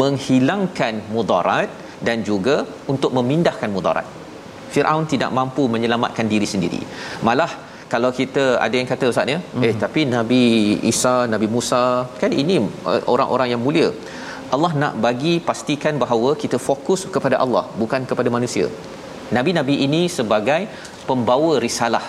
Menghilangkan 0.00 0.94
mudarat 1.14 1.70
dan 2.06 2.20
juga 2.30 2.56
untuk 2.92 3.10
memindahkan 3.16 3.70
mudarat. 3.76 4.06
Firaun 4.74 5.06
tidak 5.12 5.30
mampu 5.38 5.64
menyelamatkan 5.74 6.26
diri 6.32 6.48
sendiri. 6.54 6.80
Malah 7.28 7.50
kalau 7.92 8.10
kita 8.20 8.44
ada 8.64 8.74
yang 8.80 8.88
kata 8.92 9.04
ustaz 9.12 9.32
ya 9.34 9.38
hmm. 9.38 9.64
eh 9.66 9.74
tapi 9.84 10.00
nabi 10.16 10.42
Isa 10.92 11.14
nabi 11.34 11.46
Musa 11.54 11.82
kan 12.20 12.32
ini 12.42 12.56
uh, 12.90 13.00
orang-orang 13.12 13.48
yang 13.52 13.62
mulia 13.66 13.88
Allah 14.54 14.72
nak 14.82 14.94
bagi 15.06 15.34
pastikan 15.48 15.94
bahawa 16.02 16.30
kita 16.42 16.58
fokus 16.68 17.00
kepada 17.14 17.38
Allah 17.44 17.64
bukan 17.80 18.02
kepada 18.10 18.30
manusia. 18.36 18.66
Nabi-nabi 19.36 19.76
ini 19.86 20.02
sebagai 20.16 20.60
pembawa 21.08 21.52
risalah 21.66 22.04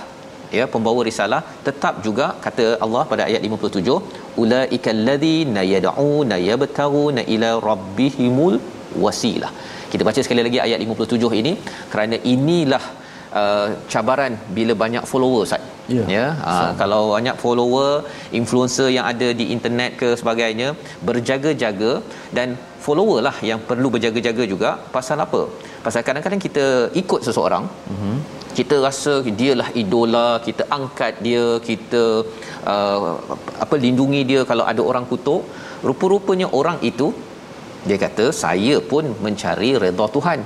ya 0.57 0.65
pembawa 0.73 1.01
risalah. 1.09 1.41
Tetap 1.67 1.95
juga 2.07 2.25
kata 2.45 2.65
Allah 2.85 3.03
pada 3.11 3.23
ayat 3.29 3.41
57 3.49 4.41
ulaikal 4.43 5.01
ladzina 5.09 5.63
yad'una 5.73 6.37
yabtaguna 6.49 7.23
ila 7.35 7.49
rabbihimul 7.69 8.57
wasilah. 9.05 9.51
Kita 9.91 10.03
baca 10.07 10.19
sekali 10.25 10.43
lagi 10.47 10.59
ayat 10.67 10.79
57 10.83 11.41
ini. 11.41 11.53
Kerana 11.91 12.17
inilah 12.33 12.83
uh, 13.41 13.67
cabaran 13.93 14.35
bila 14.57 14.75
banyak 14.83 15.05
follower 15.11 15.41
Ustaz 15.47 15.74
ya, 15.95 16.03
ya? 16.17 16.25
Uh, 16.51 16.71
kalau 16.81 17.01
banyak 17.15 17.36
follower 17.43 17.91
influencer 18.39 18.88
yang 18.97 19.05
ada 19.11 19.27
di 19.39 19.47
internet 19.55 19.91
ke 20.01 20.09
sebagainya 20.21 20.69
berjaga-jaga 21.07 21.91
dan 22.38 22.57
follower 22.86 23.19
lah 23.27 23.36
yang 23.49 23.59
perlu 23.69 23.89
berjaga-jaga 23.95 24.43
juga 24.53 24.71
pasal 24.95 25.19
apa? 25.27 25.43
Pasal 25.86 26.01
kadang-kadang 26.07 26.41
kita 26.47 26.65
ikut 27.01 27.21
seseorang 27.27 27.65
uh-huh 27.93 28.17
kita 28.57 28.75
rasa 28.88 29.13
dialah 29.39 29.69
idola 29.81 30.27
kita 30.47 30.63
angkat 30.77 31.13
dia 31.27 31.45
kita 31.69 32.03
uh, 32.73 32.99
apa 33.63 33.75
lindungi 33.86 34.21
dia 34.31 34.41
kalau 34.51 34.65
ada 34.71 34.81
orang 34.91 35.05
kutuk. 35.11 35.43
Rupa-rupanya 35.89 36.47
orang 36.59 36.77
itu 36.89 37.07
dia 37.88 37.97
kata 38.05 38.25
saya 38.43 38.75
pun 38.91 39.05
mencari 39.25 39.71
redha 39.83 40.05
Tuhan 40.15 40.39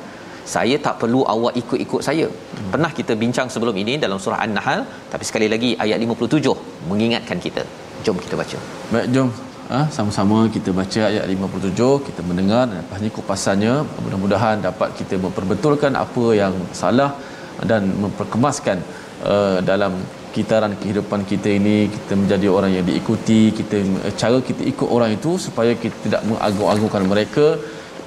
saya 0.56 0.76
tak 0.86 0.96
perlu 1.02 1.22
awak 1.34 1.54
ikut-ikut 1.62 2.02
saya. 2.08 2.28
Hmm. 2.30 2.72
pernah 2.74 2.92
kita 3.00 3.14
bincang 3.24 3.48
sebelum 3.54 3.76
ini 3.84 3.94
dalam 4.06 4.18
surah 4.24 4.40
an-nahl 4.46 4.82
tapi 5.12 5.24
sekali 5.30 5.48
lagi 5.54 5.70
ayat 5.84 5.98
57 6.06 6.90
mengingatkan 6.90 7.38
kita. 7.46 7.64
Jom 8.06 8.18
kita 8.26 8.36
baca. 8.42 8.58
Baik 8.94 9.08
jom. 9.16 9.30
Ha, 9.72 9.80
sama-sama 9.96 10.38
kita 10.54 10.70
baca 10.80 11.02
ayat 11.10 11.26
57 11.32 12.06
kita 12.06 12.22
mendengar 12.30 12.62
dan 12.70 12.78
lepas 12.82 13.00
ni 13.06 13.10
kupasannya. 13.18 13.74
Mudah-mudahan 14.04 14.56
dapat 14.68 14.90
kita 15.00 15.16
memperbetulkan 15.26 15.94
apa 16.06 16.26
yang 16.42 16.54
salah 16.82 17.12
dan 17.72 17.84
memperkemaskan 18.04 18.78
uh, 19.34 19.58
dalam 19.70 19.94
kitaran 20.38 20.74
kehidupan 20.82 21.22
kita 21.32 21.50
ini. 21.60 21.78
Kita 21.96 22.14
menjadi 22.22 22.48
orang 22.58 22.72
yang 22.78 22.86
diikuti 22.90 23.42
kita 23.60 23.78
cara 24.22 24.40
kita 24.50 24.66
ikut 24.74 24.90
orang 24.96 25.14
itu 25.18 25.34
supaya 25.46 25.74
kita 25.84 25.98
tidak 26.06 26.22
mengagung-agungkan 26.30 27.06
mereka 27.14 27.46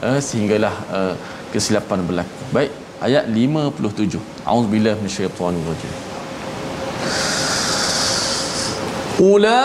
uh, 0.06 0.18
sehinggalah 0.28 0.74
uh, 0.98 1.14
kesilapan 1.52 2.00
berlaku. 2.08 2.32
Baik 2.50 2.72
ayat 3.04 3.28
57 3.28 4.16
auzubillahi 4.48 4.96
minasyaitanir 4.98 5.64
rajim. 5.68 5.92
Ulaika 9.22 9.62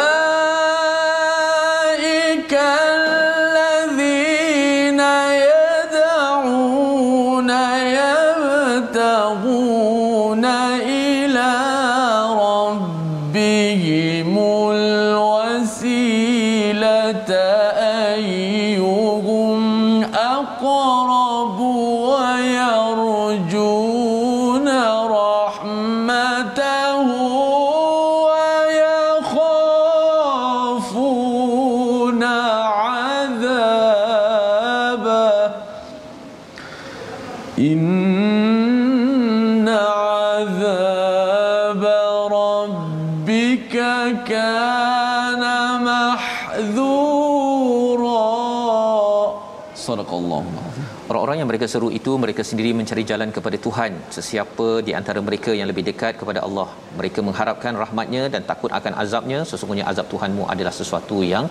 seru 51.74 51.90
itu 52.00 52.12
mereka 52.24 52.42
sendiri 52.50 52.72
mencari 52.80 53.04
jalan 53.12 53.30
kepada 53.38 53.58
Tuhan. 53.66 53.92
Sesiapa 54.18 54.68
di 54.88 54.94
antara 55.00 55.20
mereka 55.28 55.52
yang 55.60 55.68
lebih 55.72 55.84
dekat 55.90 56.14
kepada 56.22 56.40
Allah, 56.48 56.68
mereka 57.00 57.20
mengharapkan 57.28 57.74
rahmatnya 57.84 58.24
dan 58.34 58.44
takut 58.52 58.72
akan 58.80 58.96
azabnya. 59.04 59.40
Sesungguhnya 59.52 59.86
azab 59.92 60.08
Tuhanmu 60.14 60.46
adalah 60.54 60.74
sesuatu 60.80 61.20
yang 61.34 61.48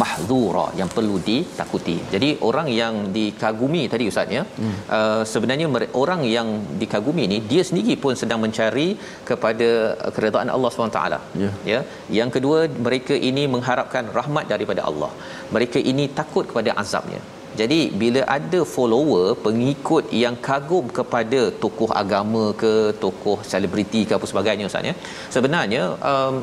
mahzura 0.00 0.66
yang 0.80 0.90
perlu 0.96 1.16
ditakuti. 1.28 1.96
Jadi 2.14 2.28
orang 2.48 2.68
yang 2.80 2.94
dikagumi 3.16 3.82
tadi 3.92 4.04
ustaz 4.12 4.34
ya. 4.36 4.42
Hmm. 4.60 4.74
Uh, 4.96 5.22
sebenarnya 5.32 5.68
orang 6.02 6.22
yang 6.36 6.48
dikagumi 6.82 7.24
ni 7.32 7.38
dia 7.52 7.62
sendiri 7.68 7.94
pun 8.04 8.14
sedang 8.22 8.40
mencari 8.44 8.88
kepada 9.30 9.70
keredaan 10.16 10.50
Allah 10.56 10.70
SWT. 10.72 11.00
Yeah. 11.44 11.54
Ya. 11.72 11.80
Yang 12.18 12.30
kedua 12.36 12.58
mereka 12.88 13.16
ini 13.30 13.44
mengharapkan 13.54 14.06
rahmat 14.18 14.46
daripada 14.54 14.82
Allah. 14.90 15.12
Mereka 15.56 15.80
ini 15.92 16.06
takut 16.20 16.46
kepada 16.50 16.72
azabnya. 16.84 17.22
Jadi 17.60 17.80
bila 18.02 18.20
ada 18.36 18.60
follower, 18.74 19.26
pengikut 19.46 20.04
yang 20.22 20.36
kagum 20.48 20.86
kepada 20.98 21.40
tokoh 21.62 21.90
agama 22.02 22.44
ke, 22.62 22.72
tokoh 23.04 23.38
selebriti 23.50 24.02
ke 24.08 24.12
apa 24.18 24.26
sebagainya 24.32 24.68
ustaz 24.70 24.90
ya. 24.90 24.94
Sebenarnya 25.36 25.82
um, 26.10 26.34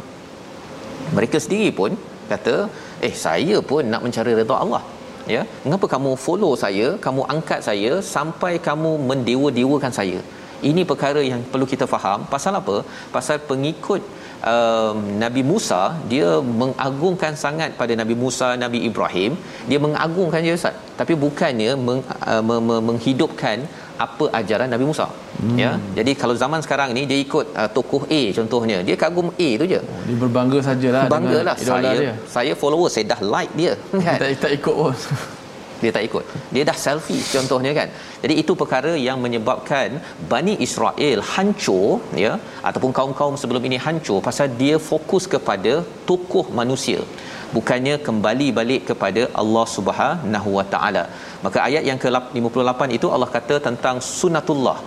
mereka 1.18 1.38
sendiri 1.46 1.70
pun 1.80 1.92
kata, 2.32 2.56
"Eh, 3.08 3.14
saya 3.26 3.58
pun 3.72 3.84
nak 3.94 4.04
mencari 4.06 4.34
redha 4.40 4.58
Allah." 4.64 4.84
Ya. 5.34 5.42
Mengapa 5.64 5.88
kamu 5.94 6.12
follow 6.26 6.54
saya, 6.64 6.88
kamu 7.06 7.22
angkat 7.34 7.60
saya 7.68 7.92
sampai 8.16 8.54
kamu 8.68 8.92
mendewa-dewakan 9.10 9.94
saya? 10.00 10.20
Ini 10.70 10.82
perkara 10.90 11.22
yang 11.30 11.42
perlu 11.52 11.66
kita 11.74 11.86
faham. 11.94 12.20
Pasal 12.34 12.54
apa? 12.60 12.76
Pasal 13.16 13.38
pengikut 13.52 14.02
um, 14.52 14.98
Nabi 15.24 15.42
Musa 15.52 15.82
dia 16.12 16.28
mengagungkan 16.62 17.34
sangat 17.44 17.72
pada 17.80 17.94
Nabi 18.02 18.16
Musa 18.24 18.48
Nabi 18.64 18.80
Ibrahim. 18.90 19.32
Dia 19.70 19.80
mengagungkan 19.86 20.42
dia 20.46 20.56
Ustaz. 20.60 20.76
Tapi 21.00 21.14
bukannya 21.24 21.72
meng, 21.88 22.02
uh, 22.32 22.42
me, 22.48 22.56
me, 22.68 22.76
menghidupkan 22.90 23.66
apa 24.06 24.26
ajaran 24.40 24.70
Nabi 24.74 24.86
Musa. 24.90 25.08
Hmm. 25.42 25.58
ya? 25.64 25.72
Jadi 25.98 26.12
kalau 26.22 26.36
zaman 26.44 26.60
sekarang 26.66 26.90
ni 26.98 27.04
dia 27.12 27.20
ikut 27.26 27.46
uh, 27.60 27.70
tokoh 27.76 28.04
A 28.20 28.22
contohnya. 28.38 28.78
Dia 28.88 28.96
kagum 29.04 29.30
A 29.46 29.50
tu 29.62 29.66
je. 29.74 29.80
Oh, 29.82 30.02
dia 30.08 30.18
berbangga 30.24 30.60
sajalah 30.70 31.04
banggalah 31.16 31.56
saya 31.70 31.94
dia. 32.02 32.14
saya 32.36 32.54
follower 32.64 32.90
saya 32.96 33.06
dah 33.14 33.22
like 33.36 33.54
dia. 33.62 33.74
Kan 34.06 34.18
tak, 34.22 34.30
tak 34.44 34.52
ikut 34.60 34.76
pun 34.82 34.94
dia 35.84 35.92
tak 35.98 36.06
ikut. 36.10 36.26
Dia 36.56 36.64
dah 36.70 36.78
selfie 36.84 37.24
contohnya 37.36 37.72
kan. 37.80 37.90
Jadi 38.24 38.34
itu 38.42 38.54
perkara 38.62 38.94
yang 39.08 39.18
menyebabkan 39.26 40.00
Bani 40.34 40.56
Israel 40.68 41.20
hancur 41.34 41.90
ya 42.24 42.34
ataupun 42.70 42.94
kaum-kaum 43.00 43.38
sebelum 43.42 43.66
ini 43.70 43.80
hancur 43.86 44.20
pasal 44.30 44.50
dia 44.62 44.78
fokus 44.90 45.26
kepada 45.36 45.74
tokoh 46.10 46.46
manusia. 46.62 47.02
Bukannya 47.56 47.96
kembali 48.08 48.48
balik 48.60 48.82
kepada 48.90 49.24
Allah 49.42 49.66
Subhanahu 49.76 50.50
Wa 50.58 50.66
Taala. 50.74 51.04
Maka 51.46 51.60
ayat 51.68 51.84
yang 51.90 52.00
ke-58 52.04 52.82
itu 52.98 53.08
Allah 53.16 53.30
kata 53.38 53.58
tentang 53.68 53.98
sunatullah. 54.18 54.80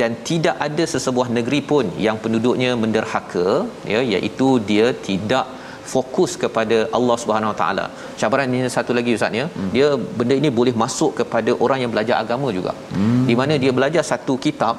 Dan 0.00 0.12
tidak 0.28 0.56
ada 0.66 0.84
sesebuah 0.92 1.28
negeri 1.36 1.60
pun 1.70 1.86
yang 2.06 2.16
penduduknya 2.22 2.70
menderhaka 2.82 3.48
ya 3.92 4.00
iaitu 4.12 4.48
dia 4.70 4.86
tidak 5.08 5.46
fokus 5.92 6.32
kepada 6.42 6.78
Allah 6.98 7.16
Subhanahu 7.22 7.52
Wa 7.52 7.58
Taala. 7.60 7.86
Cabaran 8.20 8.56
ini 8.58 8.70
satu 8.76 8.92
lagi 8.98 9.14
ustaz 9.18 9.40
ya. 9.40 9.46
Hmm. 9.56 9.70
Dia 9.76 9.88
benda 10.18 10.34
ini 10.42 10.50
boleh 10.58 10.74
masuk 10.84 11.12
kepada 11.20 11.52
orang 11.66 11.80
yang 11.84 11.92
belajar 11.94 12.16
agama 12.24 12.50
juga. 12.58 12.74
Hmm. 12.96 13.24
Di 13.30 13.36
mana 13.40 13.56
dia 13.64 13.72
belajar 13.78 14.04
satu 14.12 14.36
kitab 14.46 14.76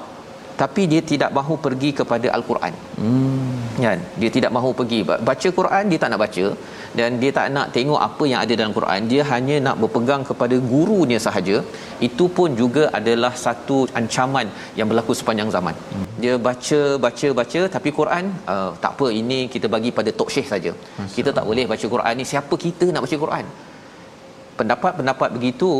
tapi 0.61 0.83
dia 0.91 1.01
tidak 1.11 1.29
mahu 1.37 1.55
pergi 1.65 1.89
kepada 1.99 2.27
al-Quran. 2.37 2.73
Hmm. 3.01 3.56
Kan? 3.85 3.99
Dia 4.21 4.29
tidak 4.35 4.51
mahu 4.55 4.69
pergi 4.79 4.99
baca 5.29 5.49
Quran 5.57 5.83
dia 5.91 5.99
tak 6.03 6.09
nak 6.13 6.21
baca 6.23 6.45
dan 6.99 7.19
dia 7.21 7.31
tak 7.37 7.47
nak 7.55 7.67
tengok 7.75 7.99
apa 8.07 8.23
yang 8.31 8.39
ada 8.43 8.53
dalam 8.59 8.73
Quran. 8.77 9.01
Dia 9.11 9.21
hanya 9.31 9.55
nak 9.67 9.75
berpegang 9.81 10.23
kepada 10.29 10.55
gurunya 10.71 11.19
sahaja. 11.25 11.57
Itu 12.07 12.25
pun 12.37 12.49
juga 12.61 12.83
adalah 12.99 13.33
satu 13.45 13.77
ancaman 13.99 14.49
yang 14.79 14.89
berlaku 14.91 15.13
sepanjang 15.19 15.51
zaman. 15.55 15.75
Hmm. 15.93 16.07
Dia 16.23 16.33
baca 16.47 16.81
baca 17.05 17.27
baca 17.39 17.61
tapi 17.75 17.89
Quran 17.99 18.25
uh, 18.53 18.69
tak 18.83 18.91
apa 18.95 19.07
ini 19.21 19.39
kita 19.55 19.69
bagi 19.75 19.91
pada 19.99 20.11
tok 20.19 20.31
syekh 20.35 20.49
saja. 20.53 20.73
Kita 21.17 21.29
tak 21.37 21.45
boleh 21.49 21.65
baca 21.73 21.85
Quran 21.95 22.13
ni 22.21 22.27
siapa 22.33 22.53
kita 22.65 22.87
nak 22.93 23.03
baca 23.05 23.17
Quran? 23.25 23.45
Pendapat-pendapat 24.59 25.29
begitu 25.37 25.71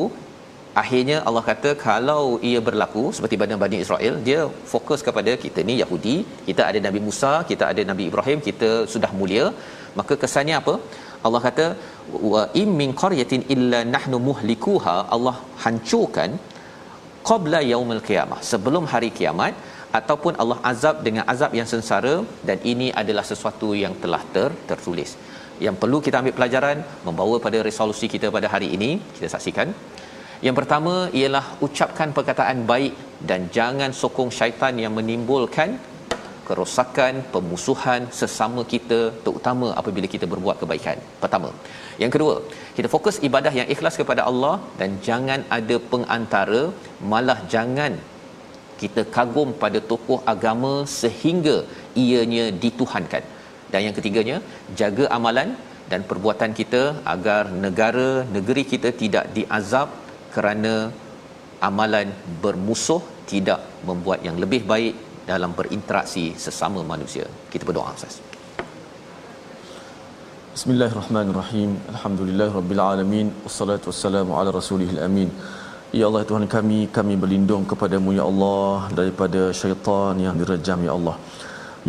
akhirnya 0.82 1.18
Allah 1.28 1.44
kata 1.50 1.70
kalau 1.88 2.24
ia 2.50 2.60
berlaku 2.68 3.04
seperti 3.16 3.36
pada 3.42 3.58
Bani 3.64 3.78
Israel 3.86 4.16
dia 4.28 4.42
fokus 4.74 5.02
kepada 5.08 5.34
kita 5.44 5.62
ni 5.70 5.76
Yahudi 5.84 6.16
kita 6.48 6.64
ada 6.70 6.80
Nabi 6.88 7.00
Musa 7.08 7.34
kita 7.52 7.64
ada 7.72 7.84
Nabi 7.92 8.06
Ibrahim 8.12 8.42
kita 8.50 8.72
sudah 8.94 9.12
mulia. 9.20 9.46
Maka 10.00 10.16
kesannya 10.24 10.56
apa? 10.62 10.76
Allah 11.28 11.42
kata 11.48 11.66
wa 12.32 12.42
im 12.62 12.70
min 12.82 12.92
qaryatin 13.04 13.42
illa 13.54 13.80
nahnu 13.96 14.18
muhlikuha 14.28 14.96
Allah 15.16 15.36
hancurkan 15.64 16.32
qabla 17.30 17.60
yaumil 17.72 18.04
qiyamah 18.10 18.40
sebelum 18.52 18.84
hari 18.94 19.10
kiamat 19.18 19.56
ataupun 20.00 20.34
Allah 20.42 20.60
azab 20.72 20.96
dengan 21.08 21.24
azab 21.34 21.52
yang 21.60 21.68
sengsara 21.72 22.16
dan 22.48 22.58
ini 22.72 22.88
adalah 23.02 23.26
sesuatu 23.32 23.70
yang 23.84 23.94
telah 24.04 24.22
ter, 24.36 24.50
tertulis. 24.70 25.12
Yang 25.66 25.76
perlu 25.82 25.98
kita 26.06 26.18
ambil 26.22 26.36
pelajaran 26.38 26.78
membawa 27.08 27.36
pada 27.46 27.60
resolusi 27.70 28.08
kita 28.16 28.28
pada 28.36 28.48
hari 28.54 28.68
ini 28.78 28.90
kita 29.16 29.30
saksikan 29.36 29.70
yang 30.46 30.56
pertama 30.60 30.96
ialah 31.20 31.46
ucapkan 31.66 32.10
perkataan 32.18 32.60
baik 32.72 32.94
dan 33.30 33.50
jangan 33.58 33.92
sokong 34.02 34.32
syaitan 34.40 34.74
yang 34.84 34.94
menimbulkan 34.98 35.70
kerosakan, 36.48 37.14
pemusuhan 37.34 38.02
sesama 38.20 38.62
kita 38.74 39.00
terutama 39.24 39.68
apabila 39.80 40.08
kita 40.14 40.26
berbuat 40.34 40.58
kebaikan. 40.62 40.98
Pertama. 41.24 41.50
Yang 42.04 42.12
kedua, 42.16 42.36
kita 42.78 42.88
fokus 42.94 43.16
ibadah 43.28 43.54
yang 43.60 43.68
ikhlas 43.74 43.98
kepada 44.02 44.24
Allah 44.30 44.56
dan 44.80 44.92
jangan 45.08 45.42
ada 45.58 45.78
pengantara, 45.92 46.62
malah 47.12 47.40
jangan 47.54 47.94
kita 48.82 49.04
kagum 49.16 49.52
pada 49.64 49.80
tokoh 49.92 50.20
agama 50.34 50.74
sehingga 51.00 51.58
ianya 52.06 52.46
dituhankan. 52.64 53.24
Dan 53.72 53.80
yang 53.86 53.96
ketiganya, 53.98 54.38
jaga 54.82 55.06
amalan 55.18 55.50
dan 55.92 56.02
perbuatan 56.10 56.52
kita 56.60 56.84
agar 57.14 57.44
negara 57.66 58.10
negeri 58.36 58.64
kita 58.74 58.90
tidak 59.02 59.26
diazab 59.38 59.90
kerana 60.36 60.74
amalan 61.70 62.10
bermusuh 62.44 63.02
tidak 63.32 63.60
membuat 63.90 64.20
yang 64.28 64.38
lebih 64.44 64.62
baik 64.72 64.96
dalam 65.28 65.52
berinteraksi 65.60 66.26
sesama 66.46 66.82
manusia. 66.94 67.26
Kita 67.52 67.64
berdoa 67.68 67.92
Ustaz. 67.98 68.16
Bismillahirrahmanirrahim. 70.58 71.72
Alhamdulillahirabbil 71.94 72.82
alamin. 72.92 73.28
Wassalatu 73.46 73.92
wassalamu 73.92 74.32
ala 74.40 74.50
rasulihil 74.60 75.02
amin. 75.08 75.30
Ya 76.00 76.06
Allah 76.10 76.24
Tuhan 76.30 76.46
kami, 76.56 76.80
kami 76.98 77.14
berlindung 77.24 77.64
kepadamu 77.72 78.10
ya 78.20 78.24
Allah 78.32 78.90
daripada 79.00 79.42
syaitan 79.60 80.16
yang 80.26 80.36
direjam 80.42 80.80
ya 80.88 80.94
Allah. 80.98 81.16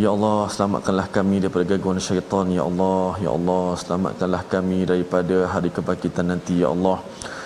Ya 0.03 0.11
Allah, 0.15 0.39
selamatkanlah 0.55 1.07
kami 1.17 1.37
daripada 1.43 1.65
gangguan 1.71 1.99
syaitan 2.09 2.47
ya 2.59 2.63
Allah. 2.71 3.09
Ya 3.25 3.31
Allah, 3.39 3.65
selamatkanlah 3.83 4.43
kami 4.55 4.79
daripada 4.91 5.37
hari 5.55 5.71
kebangkitan 5.77 6.29
nanti 6.33 6.55
ya 6.63 6.69
Allah. 6.75 6.99
Ya 6.99 6.99
Allah 6.99 7.38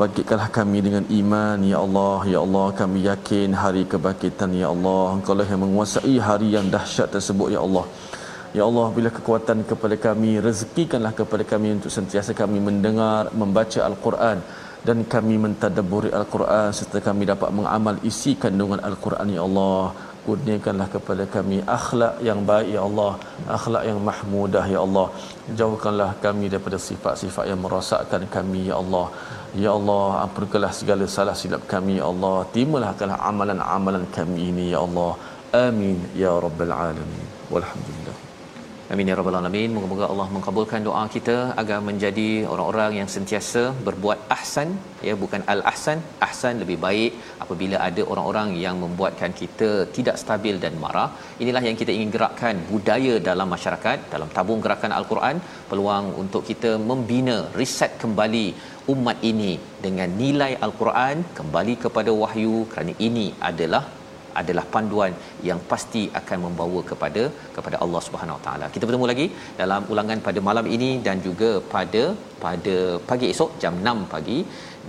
bangkitkanlah 0.00 0.52
kami 0.52 0.84
dengan 0.84 1.04
iman. 1.08 1.58
Ya 1.64 1.78
Allah 1.80 2.20
Ya 2.28 2.38
Allah 2.44 2.66
kami 2.80 2.98
yakin 3.08 3.56
hari 3.56 3.82
kebangkitan 3.92 4.52
Ya 4.52 4.68
Allah. 4.68 5.16
Engkau 5.16 5.32
lah 5.38 5.48
yang 5.48 5.64
menguasai 5.64 6.14
hari 6.20 6.48
yang 6.56 6.68
dahsyat 6.74 7.08
tersebut 7.16 7.48
Ya 7.56 7.60
Allah. 7.64 7.84
Ya 8.52 8.62
Allah 8.68 8.86
bila 8.96 9.08
kekuatan 9.08 9.64
kepada 9.70 9.96
kami 10.06 10.30
Rezekikanlah 10.46 11.12
kepada 11.20 11.44
kami 11.52 11.68
untuk 11.76 11.92
sentiasa 11.96 12.32
kami 12.42 12.60
mendengar 12.68 13.32
Membaca 13.32 13.80
Al-Quran. 13.88 14.44
Dan 14.84 15.08
kami 15.14 15.40
mentadaburi 15.40 16.12
Al-Quran 16.18 16.68
Serta 16.76 17.00
kami 17.08 17.24
dapat 17.32 17.48
mengamal 17.48 17.96
isi 18.10 18.36
kandungan 18.44 18.84
Al-Quran 18.90 19.32
Ya 19.32 19.48
Allah. 19.48 19.96
Kurniakanlah 20.28 20.88
kepada 20.92 21.24
kami 21.24 21.64
akhlak 21.64 22.20
yang 22.28 22.44
baik 22.44 22.68
ya 22.76 22.84
Allah. 22.84 23.12
Akhlak 23.56 23.82
yang 23.88 23.96
mahmudah 24.08 24.64
ya 24.68 24.84
Allah. 24.84 25.08
Jauhkanlah 25.56 26.10
kami 26.20 26.52
daripada 26.52 26.76
sifat-sifat 26.76 27.48
yang 27.48 27.60
merosakkan 27.64 28.28
kami 28.36 28.68
ya 28.68 28.76
Allah 28.76 29.08
Ya 29.56 29.72
Allah, 29.72 30.28
ampunkanlah 30.28 30.72
segala 30.76 31.08
salah 31.08 31.32
silap 31.32 31.64
kami, 31.64 31.96
Ya 31.96 32.04
Allah. 32.04 32.44
Timalahkanlah 32.52 33.16
amalan-amalan 33.16 34.04
kami 34.12 34.52
ini, 34.52 34.76
Ya 34.76 34.84
Allah. 34.84 35.16
Amin, 35.56 35.96
Ya 36.12 36.36
Rabbal 36.36 36.68
Alamin. 36.68 37.24
Walhamdulillah. 37.48 38.27
Amin 38.92 39.10
ya 39.10 39.14
rabbal 39.18 39.36
alamin. 39.38 39.70
Moga-moga 39.76 40.04
Allah 40.12 40.26
mengabulkan 40.34 40.80
doa 40.86 41.02
kita 41.14 41.34
agar 41.62 41.78
menjadi 41.88 42.28
orang-orang 42.52 42.92
yang 42.98 43.08
sentiasa 43.14 43.62
berbuat 43.86 44.18
ahsan 44.36 44.68
ya 45.08 45.14
bukan 45.22 45.42
al 45.52 45.60
ahsan. 45.70 45.98
Ahsan 46.26 46.54
lebih 46.62 46.78
baik 46.84 47.12
apabila 47.44 47.76
ada 47.88 48.02
orang-orang 48.12 48.48
yang 48.62 48.78
membuatkan 48.84 49.34
kita 49.40 49.68
tidak 49.96 50.16
stabil 50.22 50.56
dan 50.64 50.80
marah. 50.84 51.08
Inilah 51.42 51.62
yang 51.68 51.76
kita 51.82 51.92
ingin 51.96 52.14
gerakkan 52.16 52.56
budaya 52.70 53.14
dalam 53.28 53.50
masyarakat 53.56 54.08
dalam 54.14 54.32
tabung 54.38 54.64
gerakan 54.66 54.96
al-Quran 55.00 55.36
peluang 55.72 56.08
untuk 56.24 56.44
kita 56.50 56.72
membina 56.90 57.38
reset 57.60 57.92
kembali 58.04 58.46
umat 58.94 59.20
ini 59.32 59.52
dengan 59.86 60.10
nilai 60.22 60.52
al-Quran 60.66 61.16
kembali 61.40 61.76
kepada 61.84 62.12
wahyu 62.24 62.56
kerana 62.72 62.94
ini 63.08 63.28
adalah 63.52 63.84
adalah 64.40 64.64
panduan 64.74 65.12
yang 65.48 65.60
pasti 65.72 66.02
akan 66.20 66.38
membawa 66.46 66.80
kepada 66.90 67.24
kepada 67.56 67.76
Allah 67.84 68.02
Subhanahu 68.06 68.38
Wa 68.38 68.44
Taala. 68.46 68.66
Kita 68.74 68.84
bertemu 68.88 69.08
lagi 69.12 69.26
dalam 69.60 69.82
ulangan 69.94 70.20
pada 70.28 70.42
malam 70.48 70.68
ini 70.76 70.90
dan 71.08 71.18
juga 71.28 71.50
pada 71.74 72.04
pada 72.46 72.76
pagi 73.10 73.28
esok 73.34 73.52
jam 73.64 73.76
6 73.92 74.12
pagi 74.14 74.38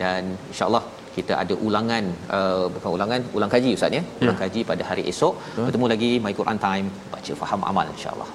dan 0.01 0.23
insya-Allah 0.51 0.83
kita 1.17 1.33
ada 1.43 1.53
ulangan 1.67 2.03
uh, 2.37 2.65
bukan 2.75 2.91
ulangan 2.97 3.21
ulang 3.37 3.51
kaji 3.55 3.71
ustaz 3.77 3.97
ya 3.97 4.03
ulang 4.23 4.37
ya. 4.37 4.41
kaji 4.43 4.61
pada 4.71 4.83
hari 4.91 5.03
esok 5.13 5.33
Betul. 5.41 5.65
bertemu 5.67 5.87
lagi 5.93 6.11
my 6.27 6.33
Quran 6.39 6.59
time 6.67 6.87
baca 7.15 7.33
faham 7.41 7.63
amal 7.71 7.85
insya-Allah 7.95 8.29